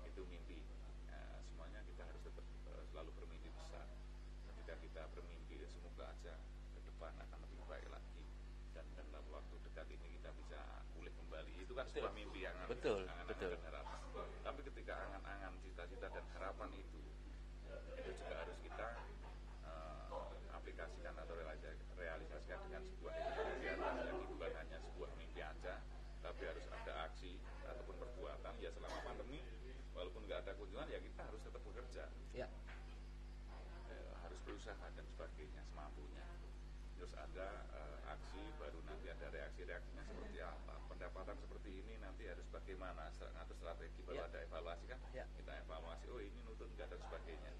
Itu 0.02 0.26
mimpi 0.26 0.60
Eh, 1.10 1.38
semuanya 1.46 1.80
kita 1.84 2.02
harus 2.06 2.22
tetap 2.22 2.46
eh, 2.70 2.84
selalu 3.00 3.16
bermimpi 3.16 3.48
besar. 3.56 3.88
Ketika 4.52 4.76
kita 4.76 5.02
bermimpi 5.16 5.56
ya 5.56 5.68
semoga 5.72 6.04
aja 6.12 6.36
ke 6.76 6.80
depan 6.84 7.16
akan 7.16 7.38
lebih 7.48 7.64
baik 7.64 7.88
lagi. 7.88 8.24
Dan 8.76 8.84
dalam 8.92 9.24
waktu 9.32 9.56
dekat 9.64 9.88
ini 9.88 10.20
kita 10.20 10.28
bisa 10.36 10.60
pulih 10.92 11.08
kembali. 11.16 11.64
Itu 11.64 11.72
kan 11.72 11.88
sebuah 11.88 12.12
mimpi 12.12 12.44
yang 12.44 12.52
Betul, 12.68 13.08
angan-angan 13.08 13.24
betul. 13.32 13.50
dan 13.56 13.62
harapan 13.64 13.98
tapi 14.44 14.60
ketika 14.68 14.92
angan-angan 15.00 15.52
cita-cita 15.64 16.12
dan 16.12 16.24
harapan 16.36 16.68
itu 16.76 17.00
itu 17.96 18.10
juga 18.20 18.34
harus 18.36 18.58
kita 18.60 18.88
eh, 19.64 20.04
aplikasikan 20.52 21.14
atau 21.16 21.34
realisa- 21.40 21.80
realisasikan 21.96 22.58
dengan 22.68 22.82
sebuah 22.84 23.12
kegiatan 23.16 23.92
jadi 23.96 24.12
bukan 24.28 24.52
hanya 24.60 24.76
sebuah 24.76 25.10
mimpi 25.16 25.40
aja 25.40 25.74
tapi 26.20 26.42
harus 26.44 26.66
ada 26.68 26.92
aksi 27.08 27.40
ataupun 27.64 27.96
perbuatan 27.96 28.52
ya 28.60 28.70
selama 28.76 28.98
pandemi 29.00 29.40
walaupun 29.96 30.20
nggak 30.26 30.44
ada 30.44 30.52
kunjungan 30.58 30.88
ya 30.90 30.98
kita 31.00 31.20
harus 31.24 31.40
tetap 31.40 31.62
bekerja 31.64 32.04
ya 32.36 32.48
Eh, 33.90 34.10
harus 34.22 34.38
berusaha 34.60 34.92
dan 34.92 35.06
sebagainya 35.16 35.62
semampunya. 35.72 36.20
Terus 37.00 37.16
ada 37.16 37.48
eh, 37.72 38.12
aksi 38.12 38.44
baru 38.60 38.76
nanti 38.84 39.08
ada 39.08 39.32
reaksi-reaksinya 39.32 40.04
seperti 40.04 40.36
apa. 40.44 40.76
Pendapatan 40.84 41.32
seperti 41.40 41.80
ini 41.80 41.96
nanti 41.96 42.28
harus 42.28 42.44
bagaimana? 42.52 43.08
Ngatur 43.16 43.56
strategi 43.56 44.04
baru 44.04 44.20
Ya. 44.20 44.28
ada 44.28 44.38
evaluasi 44.44 44.84
kan? 44.84 45.00
Ya. 45.16 45.24
kita 45.32 45.52
evaluasi 45.64 46.12
oh 46.12 46.20
ini 46.20 46.44
nutut 46.44 46.68
nggak 46.76 46.92
dan 46.92 47.00
sebagainya. 47.08 47.52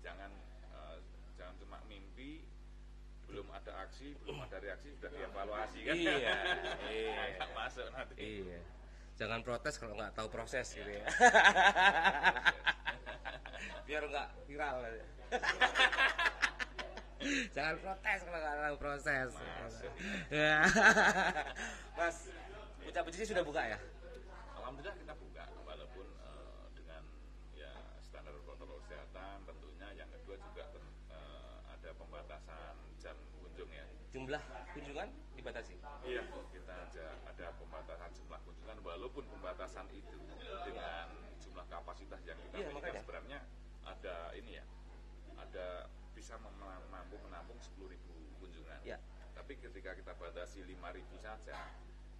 Jangan 0.00 0.30
eh, 0.72 0.96
jangan 1.36 1.54
cuma 1.60 1.76
mimpi 1.92 2.40
belum 3.28 3.44
ada 3.52 3.84
aksi 3.84 4.16
belum 4.24 4.40
ada 4.48 4.56
reaksi 4.64 4.96
sudah 4.96 5.12
dievaluasi 5.12 5.78
kan? 5.84 5.92
Iya, 5.92 6.14
iya. 6.88 7.44
Masuk 7.60 7.84
nanti. 7.92 8.16
Iya. 8.16 8.64
Jangan 9.20 9.44
protes 9.44 9.76
kalau 9.76 9.92
nggak 9.92 10.16
tahu 10.16 10.32
proses 10.32 10.72
gitu 10.72 10.88
ya 10.88 11.04
biar 13.84 14.02
nggak 14.08 14.28
viral 14.48 14.76
jangan 17.56 17.74
protes 17.80 18.20
kalau 18.20 18.38
nggak 18.38 18.56
tahu 18.60 18.76
proses 18.76 19.28
Masuk. 19.32 19.92
Ya. 20.28 20.60
mas 21.98 22.16
ucap 22.84 23.02
biji 23.08 23.24
sudah 23.24 23.40
buka 23.40 23.62
ya 23.64 23.78
Alhamdulillah 24.56 24.96
kita 24.96 25.14
buka 25.16 25.44
walaupun 25.64 26.06
eh, 26.20 26.64
dengan 26.76 27.02
ya 27.56 27.72
standar 28.00 28.32
protokol 28.44 28.76
kesehatan 28.84 29.44
tentunya 29.44 29.88
yang 29.96 30.08
kedua 30.12 30.36
juga 30.36 30.64
eh, 31.08 31.56
ada 31.72 31.90
pembatasan 31.96 32.72
jam 33.00 33.16
kunjung 33.40 33.70
ya. 33.72 33.84
jumlah 34.12 34.42
kunjungan 34.72 35.08
dibatasi 35.34 35.74
Iya 36.04 36.20
kita 36.52 36.74
ada 36.88 37.06
ada 37.24 37.46
pembatasan 37.56 38.10
jumlah 38.12 38.40
kunjungan 38.44 38.76
walaupun 38.84 39.24
pembatasan 39.32 39.88
itu 39.96 40.18
dengan 40.68 41.08
jumlah 41.40 41.64
kapasitas 41.68 42.20
yang 42.28 42.36
kita 42.36 42.56
Iya, 42.60 42.68
miliki 42.68 43.00
ada 44.04 44.36
ini 44.36 44.60
ya 44.60 44.64
ada 45.40 45.88
bisa 46.12 46.36
mampu 46.36 47.16
menampung 47.24 47.56
10.000 47.56 47.96
kunjungan. 48.36 48.80
ya 48.84 49.00
Tapi 49.32 49.56
ketika 49.56 49.96
kita 49.96 50.12
batasi 50.20 50.60
5.000 50.60 50.76
saja 51.16 51.56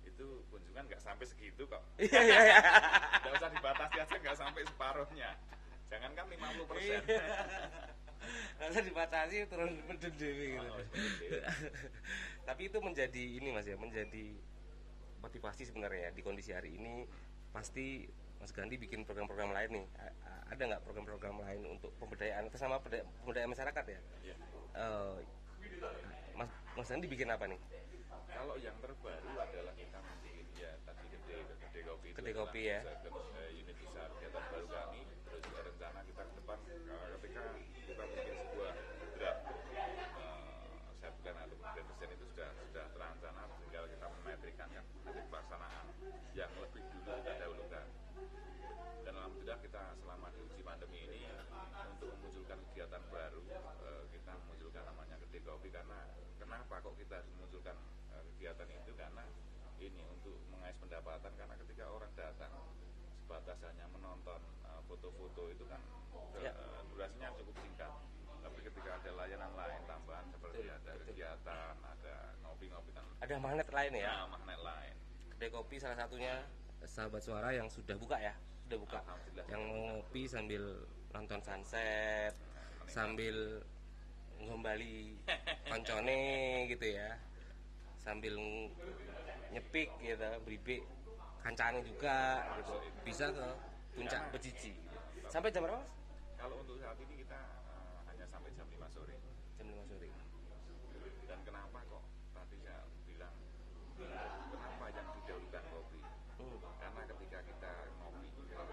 itu 0.09 0.49
kunjungan 0.49 0.89
nggak 0.89 1.05
sampai 1.05 1.29
segitu 1.29 1.69
kok. 1.69 1.85
iya 2.09 2.21
iya 2.25 2.41
iya 2.57 2.61
Nggak 3.21 3.33
usah 3.37 3.51
dibatasi 3.53 3.97
aja 4.01 4.17
nggak 4.17 4.37
sampai 4.41 4.63
separuhnya. 4.65 5.31
Jangankan 5.93 6.25
50 6.33 6.71
persen. 6.73 7.03
Karena 8.57 8.81
dibatasi 8.81 9.37
turun 9.53 9.73
medun 9.85 10.15
dewi 10.17 10.57
gitu. 10.57 10.73
Tapi 12.49 12.63
itu 12.73 12.79
menjadi 12.81 13.25
ini 13.37 13.53
mas 13.53 13.69
ya, 13.69 13.77
menjadi 13.77 14.41
motivasi 15.21 15.69
sebenarnya 15.69 16.09
ya 16.09 16.11
di 16.17 16.23
kondisi 16.25 16.57
hari 16.57 16.81
ini 16.81 17.05
pasti 17.53 18.09
Mas 18.45 18.53
Gandhi 18.53 18.77
bikin 18.77 19.09
program-program 19.09 19.57
lain 19.57 19.71
nih. 19.73 19.85
A- 19.97 20.13
Ada 20.53 20.63
nggak 20.69 20.83
program-program 20.85 21.41
lain 21.41 21.65
untuk 21.65 21.97
pemberdayaan 21.97 22.45
sama 22.53 22.77
pemberdaya- 22.77 23.09
pemberdayaan 23.25 23.51
masyarakat 23.51 23.85
ya? 23.89 24.01
Iya. 24.21 24.37
Eh, 24.77 25.17
mas 26.37 26.53
Mas 26.77 26.85
Gandhi 26.85 27.09
bikin 27.09 27.33
apa 27.33 27.49
nih? 27.49 27.57
Kalau 28.29 28.61
yang 28.61 28.77
terbaru 28.77 29.33
adalah 29.33 29.73
kita 29.73 29.97
membuat 29.97 30.47
ya 30.61 30.77
tadi 30.85 31.05
gede 31.09 31.37
gede 31.41 31.81
kopi 31.89 32.07
itu 32.13 32.17
Gede 32.21 32.33
Kopi 32.37 32.61
ya. 32.69 32.85
eh, 32.85 33.49
unit 33.57 33.77
besar 33.81 34.13
kegiatan 34.13 34.45
baru 34.53 34.67
kami 34.69 35.01
terus 35.25 35.45
rencana 35.49 36.01
kita 36.05 36.23
ke 36.23 36.33
depan 36.37 36.59
eh, 36.69 37.07
ketika 37.17 37.43
kita 37.89 38.03
bikin 38.05 38.35
sebuah 38.45 38.73
draft 39.17 39.43
eh, 40.21 40.77
saya 41.01 41.11
bukan 41.17 41.35
atau 41.35 41.57
kemudian 41.57 41.85
presiden 41.89 42.09
itu 42.13 42.25
sudah 42.29 42.49
sudah 42.61 42.85
terancana 42.93 43.43
tinggal 43.57 43.85
kita 43.89 44.07
memetrikan 44.13 44.69
ya 44.69 44.83
nanti 45.01 45.21
pelaksanaan 45.25 45.87
yang 46.37 46.53
lebih 46.61 46.83
dulu 46.85 47.11
kita 47.17 47.33
dahulukan 47.41 47.87
dan 49.05 49.13
alhamdulillah 49.15 49.59
kita 49.61 49.83
selama 50.01 50.27
di 50.33 50.39
uji 50.43 50.63
pandemi 50.65 50.99
ini 51.05 51.21
untuk 51.93 52.09
memunculkan 52.15 52.59
kegiatan 52.73 53.03
baru 53.13 53.43
eh, 53.85 54.05
kita 54.11 54.33
memunculkan 54.43 54.83
namanya 54.85 55.17
gede 55.23 55.39
kopi 55.45 55.69
karena 55.71 55.99
kenapa 56.41 56.75
kok 56.81 56.95
kita 56.97 57.21
harus 57.21 57.31
memunculkan 57.37 57.77
eh, 58.11 58.23
kegiatan 58.33 58.69
itu 58.71 58.93
karena 58.97 59.25
ini 59.85 60.03
untuk 60.09 60.37
mengais 60.49 60.77
pendapatan 60.77 61.33
karena 61.35 61.55
ketika 61.61 61.85
orang 61.87 62.13
datang 62.15 62.53
sebatas 63.19 63.59
hanya 63.63 63.87
menonton 63.91 64.41
eh, 64.63 64.81
foto-foto 64.87 65.43
itu 65.49 65.65
kan 65.67 65.81
Ya. 66.35 66.51
eh, 66.51 66.81
durasinya 66.91 67.31
cukup 67.39 67.55
singkat 67.57 67.93
tapi 68.43 68.59
ketika 68.61 68.91
ada 68.93 69.11
layanan 69.15 69.53
lain 69.55 69.81
tambahan 69.85 70.27
seperti 70.29 70.61
Betul, 70.61 70.75
ada 70.75 70.91
betul. 70.93 71.07
kegiatan 71.09 71.75
ada 71.81 72.15
ngopi-ngopi 72.43 72.91
dan 72.91 73.05
Ada 73.19 73.35
magnet 73.39 73.69
lain 73.71 73.93
ya? 73.95 74.11
nah, 74.11 74.27
magnet 74.29 74.61
lain 74.61 74.95
Kedai 75.31 75.51
kopi 75.51 75.77
salah 75.79 75.97
satunya 75.97 76.35
sahabat 76.85 77.23
suara 77.23 77.49
yang 77.51 77.67
sudah 77.67 77.97
buka 77.97 78.21
ya, 78.21 78.35
sudah 78.67 78.79
buka. 78.79 78.99
Yang 79.49 79.63
ngopi 79.65 80.23
sambil 80.29 80.63
nonton 81.11 81.41
sunset, 81.41 82.37
sambil 82.85 83.65
ngombali 84.39 85.17
koncone 85.73 86.21
gitu 86.69 86.87
ya, 86.93 87.17
sambil 88.05 88.35
nyepik 89.51 89.89
gitu, 89.99 90.21
beribik 90.45 90.83
kancane 91.41 91.81
juga 91.81 92.17
gitu. 92.59 92.75
Bisa 93.03 93.27
ke 93.29 93.47
puncak 93.93 94.23
Becici. 94.31 94.73
Sampai 95.27 95.49
jam 95.49 95.65
berapa? 95.65 95.81
Mas? 95.81 95.89
kalau 96.37 96.61
untuk 96.61 96.77
saat 96.77 97.01
ini 97.01 97.25
kita 97.25 97.41
eh, 97.41 97.99
hanya 98.05 98.29
sampai 98.29 98.53
jam 98.53 98.69
5 98.69 98.77
sore 98.91 99.17
Jam 99.57 99.65
5 99.65 99.89
sore. 99.89 100.13
dan 101.25 101.41
kenapa 101.41 101.81
kok 101.83 102.05
tadi 102.31 102.61
saya 102.61 102.85
bilang 103.03 103.33
kenapa 104.53 104.85
yang 104.93 105.09
didahulukan 105.15 105.65
kopi 105.67 106.01
Hmm. 106.35 106.59
karena 106.77 107.01
ketika 107.09 107.39
kita 107.41 107.73
ngopi 107.97 108.29
itu 108.29 108.43
kan 108.53 108.69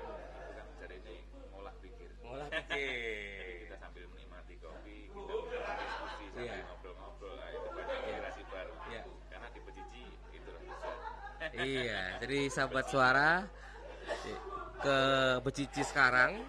jadi 0.82 0.96
ini 0.98 1.17
ngolah 1.48 1.72
pikir 1.80 2.10
Ngolah 2.20 2.48
jadi 2.50 2.67
pikir. 2.67 3.56
kita 3.63 3.76
sambil 3.80 4.04
menikmati 4.10 4.56
kopi 4.58 4.98
kita 5.08 5.34
bisa 5.39 5.72
diskusi 5.80 6.26
sambil 6.28 6.44
Iya. 6.44 6.63
ngobrol-ngobrol 6.67 7.34
nah, 7.38 7.48
itu 7.48 7.67
banyak 7.72 7.96
inspirasi 8.02 8.41
baru 8.44 8.74
Iya. 8.84 9.02
karena 9.30 9.48
di 9.48 9.60
Becici 9.63 10.04
itu 10.34 10.52
bisa 10.60 10.91
iya, 11.65 12.02
jadi 12.21 12.39
sahabat 12.50 12.86
suara 12.89 13.45
ke 14.82 14.97
Becici 15.45 15.82
sekarang 15.86 16.41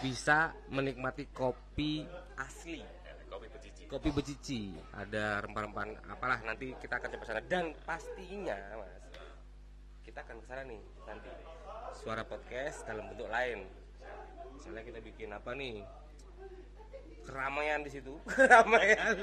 bisa 0.00 0.52
menikmati 0.72 1.28
kopi 1.32 2.04
asli. 2.36 2.80
Kopi 3.28 3.46
becici. 3.52 3.82
kopi 3.88 4.08
becici 4.12 4.62
ada 4.96 5.44
rempah-rempah 5.44 6.12
apalah 6.12 6.40
nanti 6.44 6.72
kita 6.80 6.96
akan 7.00 7.08
coba 7.16 7.24
sana. 7.24 7.40
Dan 7.44 7.76
pastinya 7.84 8.56
mas 8.80 8.92
kita 10.04 10.24
akan 10.24 10.36
ke 10.40 10.46
sana 10.48 10.62
nih 10.64 10.82
nanti. 11.04 11.32
Suara 11.98 12.24
podcast 12.24 12.84
dalam 12.88 13.12
bentuk 13.12 13.28
lain. 13.28 13.68
Misalnya 14.56 14.82
kita 14.84 14.98
bikin 15.04 15.30
apa 15.32 15.52
nih 15.52 15.84
keramaian 17.26 17.80
di 17.84 17.90
situ. 17.92 18.14
Keramaian. 18.32 19.16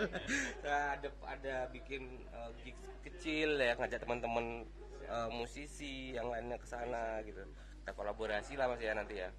Nah, 0.61 0.93
ada 0.93 1.09
ada 1.25 1.55
bikin 1.73 2.21
uh, 2.29 2.53
gigs 2.61 2.85
kecil 3.01 3.57
ya 3.57 3.73
ngajak 3.77 4.01
teman-teman 4.05 4.65
uh, 5.09 5.29
musisi 5.33 6.13
yang 6.13 6.29
lainnya 6.29 6.57
ke 6.61 6.67
sana 6.69 7.19
gitu. 7.25 7.41
Kita 7.81 7.91
kolaborasi 7.97 8.57
lah 8.57 8.69
mas 8.69 8.81
ya 8.81 8.93
nanti 8.93 9.21
ya. 9.21 9.29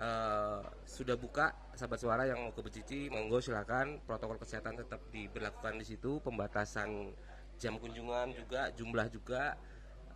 Eh, 0.00 0.60
sudah 0.88 1.12
buka 1.12 1.52
sahabat 1.76 2.00
suara 2.00 2.24
yang 2.24 2.40
mau 2.40 2.52
ke 2.56 2.64
Becici 2.64 3.12
monggo 3.12 3.36
silakan. 3.36 4.00
Protokol 4.08 4.40
kesehatan 4.40 4.80
tetap 4.80 4.96
diberlakukan 5.12 5.76
di 5.76 5.84
situ. 5.84 6.24
Pembatasan 6.24 7.12
jam 7.60 7.76
kunjungan 7.76 8.32
juga 8.32 8.72
jumlah 8.72 9.12
juga. 9.12 9.60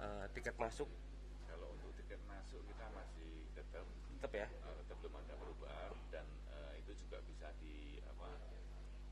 Eh, 0.00 0.24
tiket 0.32 0.56
masuk. 0.56 0.88
Kalau 1.44 1.68
untuk 1.76 1.92
tiket 2.00 2.16
masuk 2.24 2.64
kita 2.64 2.86
masih 2.96 3.44
tetap 3.52 3.84
tetap 4.16 4.32
ya 4.32 4.48
eh, 4.48 4.74
tetap 4.88 4.96
belum 5.04 5.20
ada 5.20 5.34
perubahan 5.36 5.92
dan 6.08 6.24
eh, 6.48 6.72
itu 6.80 6.92
juga 7.04 7.20
bisa 7.28 7.52
di 7.60 8.00
apa 8.08 8.28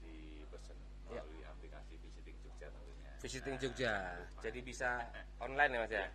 dipesan 0.01 0.77
Ya. 1.13 1.21
melalui 1.21 1.45
aplikasi 1.45 2.01
visiting 2.01 2.37
Jogja 2.41 2.73
tentunya. 2.73 3.12
Visiting 3.23 3.57
Jogja. 3.63 4.19
Jadi 4.43 4.59
bisa 4.61 5.07
online 5.39 5.79
ya 5.79 5.81
mas 5.81 5.93
ya? 5.95 6.07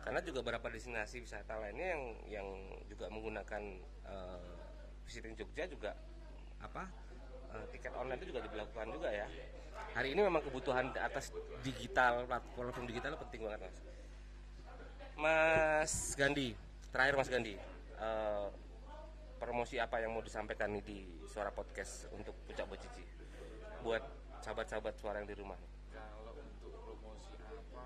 Karena 0.00 0.20
juga 0.24 0.40
beberapa 0.40 0.72
destinasi 0.72 1.20
wisata 1.20 1.60
lainnya 1.60 1.92
yang 1.92 2.02
yang 2.26 2.48
juga 2.88 3.06
menggunakan 3.12 3.62
eh, 4.08 4.52
visiting 5.04 5.36
Jogja 5.36 5.68
juga 5.68 5.92
apa 6.64 6.88
eh, 7.52 7.66
tiket 7.76 7.92
online 7.92 8.18
itu 8.24 8.32
juga 8.32 8.40
diberlakukan 8.48 8.88
juga 8.88 9.12
ya. 9.12 9.28
Hari 9.92 10.12
ini 10.16 10.20
memang 10.24 10.40
kebutuhan 10.44 10.92
atas 10.96 11.32
digital 11.60 12.24
platform 12.28 12.88
digital 12.88 13.20
penting 13.28 13.44
banget 13.44 13.60
mas. 13.68 13.78
Mas 15.16 15.92
Gandhi 16.16 16.56
terakhir 16.92 17.14
Mas 17.20 17.28
Gandhi 17.28 17.60
eh, 18.00 18.48
promosi 19.36 19.76
apa 19.76 20.00
yang 20.00 20.16
mau 20.16 20.24
disampaikan 20.24 20.72
nih 20.72 20.84
di 20.84 20.98
suara 21.28 21.52
podcast 21.52 22.08
untuk 22.16 22.32
puncak 22.48 22.64
bocici 22.64 23.04
buat 23.84 24.00
sahabat-sahabat 24.40 24.96
suara 24.96 25.20
yang 25.20 25.28
di 25.28 25.36
rumah 25.36 25.60
Kalau 25.92 26.32
untuk 26.32 26.72
promosi 26.82 27.36
apa 27.36 27.84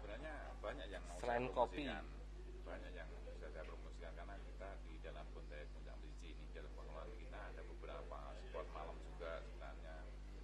sebenarnya 0.00 0.34
banyak 0.64 0.86
yang 0.88 1.04
mau 1.04 1.17
Selain 1.28 1.44
kopi. 1.52 1.84
banyak 2.64 2.92
yang 2.96 3.04
bisa 3.36 3.52
saya 3.52 3.60
promosikan 3.68 4.16
karena 4.16 4.32
kita 4.48 4.68
di 4.88 4.96
dalam 5.04 5.28
konteks 5.36 5.68
puncak 5.76 5.92
biji 6.00 6.32
ini 6.32 6.44
dalam 6.56 6.72
pengelolaan 6.72 7.12
kita 7.20 7.36
ada 7.52 7.62
beberapa 7.68 8.18
spot 8.48 8.64
malam 8.72 8.96
juga 9.04 9.36
sebenarnya 9.44 9.96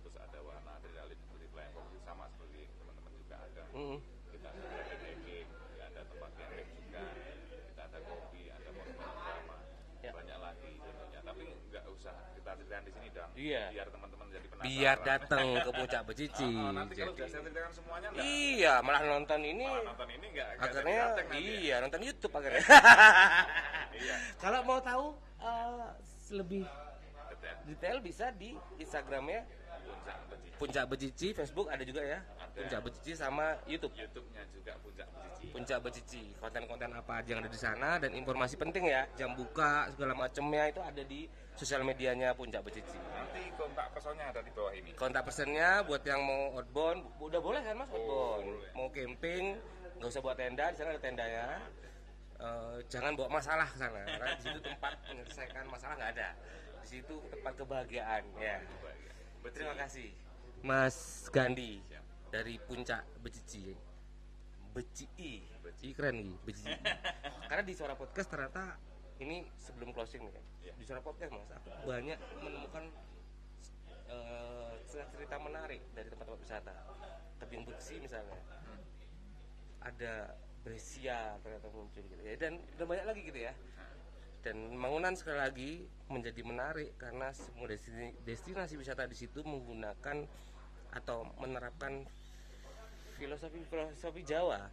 terus 0.05 0.17
ada 0.21 0.39
warna 0.45 0.77
adrenalin 0.77 1.17
seperti 1.17 1.47
pelayan 1.49 1.73
kopi 1.73 1.97
sama 2.05 2.29
seperti 2.37 2.69
teman-teman 2.77 3.13
juga 3.17 3.37
ada 3.41 3.65
Mm. 3.73 3.97
kita 4.29 4.49
ada 4.53 4.69
camping 5.01 5.47
ada 5.81 6.01
tempat 6.05 6.31
camping 6.37 6.69
juga 6.77 7.03
kita 7.65 7.83
ada 7.89 7.99
kopi 8.05 8.43
ada 8.53 8.69
monumen 8.69 9.09
drama 9.17 9.57
Ya. 10.05 10.11
banyak 10.13 10.37
lagi 10.37 10.73
tentunya 10.77 11.21
tapi 11.25 11.45
nggak 11.73 11.85
usah 11.97 12.13
kita 12.37 12.51
ceritain 12.61 12.85
di 12.85 12.93
sini 12.93 13.09
dong 13.09 13.31
Iya. 13.33 13.63
biar 13.73 13.89
teman-teman 13.89 14.24
biar 14.65 14.97
datang 15.05 15.47
ke 15.61 15.71
puncak 15.71 16.03
becici 16.09 16.49
Oh, 16.49 16.73
nanti 16.73 16.97
kalau 16.97 17.13
Jadi- 17.13 17.31
semuanya 17.71 18.09
nggak? 18.11 18.25
Iya 18.25 18.75
malah 18.81 19.03
nonton 19.05 19.41
ini. 19.45 19.67
Malah 19.69 19.85
nonton 19.93 20.09
ini 20.09 20.27
akhirnya 20.41 20.95
ya. 20.97 21.37
iya 21.37 21.75
nonton 21.85 22.01
YouTube 22.01 22.33
akhirnya. 22.33 22.65
Iya. 23.95 24.17
Kalau 24.43 24.67
mau 24.67 24.83
tahu 24.83 25.15
eh, 25.39 25.87
lebih 26.35 26.67
detail. 27.31 27.57
detail 27.63 27.97
bisa 28.03 28.35
di 28.35 28.59
Instagramnya 28.75 29.47
puncak 29.87 30.19
becici 30.27 30.51
Puncak 30.59 30.85
Becici 30.91 31.29
Facebook 31.31 31.67
ada 31.71 31.83
juga 31.87 32.03
ya. 32.03 32.19
Ada. 32.43 32.59
Puncak 32.59 32.81
Becici 32.91 33.13
sama 33.15 33.55
YouTube. 33.71 33.95
YouTube-nya 33.95 34.43
juga 34.51 34.73
puncak 34.83 35.07
becici 35.07 35.47
Puncak 35.55 35.79
Becici 35.79 36.23
konten-konten 36.43 36.91
apa 36.91 37.23
aja 37.23 37.29
yang 37.31 37.41
ada 37.47 37.51
di 37.51 37.61
sana 37.61 37.91
dan 38.03 38.11
informasi 38.15 38.59
penting 38.59 38.91
ya. 38.91 39.07
Jam 39.15 39.39
buka 39.39 39.87
segala 39.95 40.19
macamnya 40.19 40.75
itu 40.75 40.83
ada 40.83 41.03
di 41.07 41.31
sosial 41.55 41.87
medianya 41.87 42.35
Puncak 42.35 42.67
Becici 42.67 42.99
nanti 43.15 43.43
kontak 43.55 43.91
personnya 43.95 44.31
ada 44.35 44.41
di 44.43 44.51
bawah 44.51 44.73
ini. 44.75 44.91
Kontak 44.99 45.23
personnya 45.23 45.87
buat 45.87 46.03
yang 46.03 46.21
mau 46.23 46.59
outbound 46.59 47.01
udah 47.23 47.41
boleh 47.41 47.61
kan 47.63 47.75
mas 47.79 47.91
outbound? 47.95 48.47
boleh. 48.47 48.71
mau 48.75 48.89
camping 48.91 49.45
nggak 49.95 50.11
usah 50.11 50.21
buat 50.23 50.37
tenda 50.37 50.67
di 50.71 50.77
sana 50.77 50.91
ada 50.91 51.01
tendanya 51.01 51.45
Eh, 52.35 52.79
jangan 52.91 53.15
bawa 53.15 53.41
masalah 53.41 53.65
ke 53.65 53.77
sana 53.79 54.03
karena 54.05 54.35
di 54.37 54.43
situ 54.43 54.61
tempat 54.61 54.93
menyelesaikan 55.07 55.65
masalah 55.71 55.95
nggak 55.97 56.13
ada. 56.19 56.29
Di 56.83 56.89
situ 56.99 57.15
tempat 57.31 57.53
kebahagiaan 57.57 58.23
ya. 58.37 58.59
Terima 59.55 59.75
kasih 59.79 60.09
Mas 60.65 61.29
Gandhi 61.29 61.79
dari 62.33 62.57
puncak 62.57 63.05
Becici 63.21 63.77
Beci 64.73 65.07
Beci 65.61 65.93
keren 65.93 66.25
nih 66.25 66.37
Beci 66.43 66.65
karena 67.53 67.63
di 67.63 67.77
suara 67.77 67.93
podcast 67.93 68.33
ternyata 68.33 68.81
ini 69.23 69.47
sebelum 69.57 69.95
closing 69.95 70.27
nih 70.27 70.33
kan 70.35 70.45
Iya. 70.65 70.73
di 70.75 70.85
suara 70.85 71.01
podcast 71.05 71.31
mas 71.31 71.51
aku 71.55 71.71
banyak 71.87 72.19
menemukan 72.43 72.85
eh, 74.09 74.73
cerita 74.89 75.37
menarik 75.41 75.81
dari 75.97 76.09
tempat-tempat 76.13 76.41
wisata. 76.41 76.75
Tebing 77.41 77.63
beksi 77.67 77.99
misalnya. 77.99 78.39
Ada 79.85 80.33
Brescia 80.65 81.37
ternyata 81.45 81.69
muncul 81.69 82.01
gitu 82.09 82.23
ya 82.25 82.37
dan 82.41 82.57
udah 82.81 82.87
banyak 82.89 83.07
lagi 83.09 83.21
gitu 83.29 83.41
ya. 83.45 83.53
Dan 84.45 84.77
Mangunan 84.77 85.17
sekali 85.17 85.41
lagi 85.41 85.71
menjadi 86.13 86.45
menarik 86.45 86.97
karena 87.01 87.33
semua 87.33 87.65
destinasi, 87.65 88.13
destinasi 88.29 88.75
wisata 88.77 89.09
di 89.09 89.17
situ 89.17 89.41
menggunakan 89.41 90.29
atau 90.93 91.27
menerapkan 91.41 92.05
filosofi 93.17 93.65
filosofi 93.67 94.23
Jawa 94.23 94.69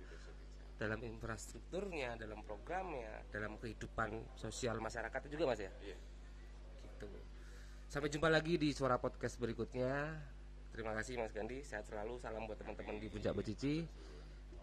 dalam 0.81 0.97
infrastrukturnya, 1.05 2.17
dalam 2.17 2.41
programnya, 2.41 3.21
dalam 3.29 3.61
kehidupan 3.61 4.33
sosial 4.33 4.81
masyarakat 4.81 5.21
juga 5.29 5.53
mas 5.53 5.61
ya. 5.61 5.69
Iya. 5.77 5.97
Gitu. 6.89 7.07
Sampai 7.85 8.09
jumpa 8.09 8.33
lagi 8.33 8.57
di 8.57 8.73
suara 8.73 8.97
podcast 8.97 9.37
berikutnya. 9.37 10.17
Terima 10.73 10.97
kasih 10.97 11.21
Mas 11.21 11.35
Gandhi, 11.35 11.61
sehat 11.61 11.85
selalu. 11.85 12.17
Salam 12.17 12.49
buat 12.49 12.57
teman-teman 12.57 12.97
di 12.97 13.11
Puncak 13.13 13.35
Becici. 13.37 13.85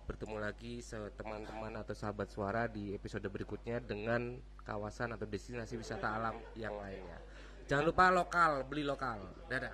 Bertemu 0.09 0.41
lagi 0.41 0.81
teman-teman 1.15 1.85
atau 1.85 1.93
sahabat 1.93 2.33
suara 2.33 2.65
di 2.65 2.97
episode 2.97 3.29
berikutnya 3.29 3.79
dengan 3.79 4.41
kawasan 4.65 5.15
atau 5.15 5.29
destinasi 5.29 5.77
wisata 5.77 6.09
alam 6.19 6.41
yang 6.57 6.75
lainnya. 6.81 7.21
Jangan 7.69 7.85
lupa 7.85 8.09
lokal, 8.09 8.65
beli 8.65 8.83
lokal. 8.83 9.21
Dadah. 9.53 9.71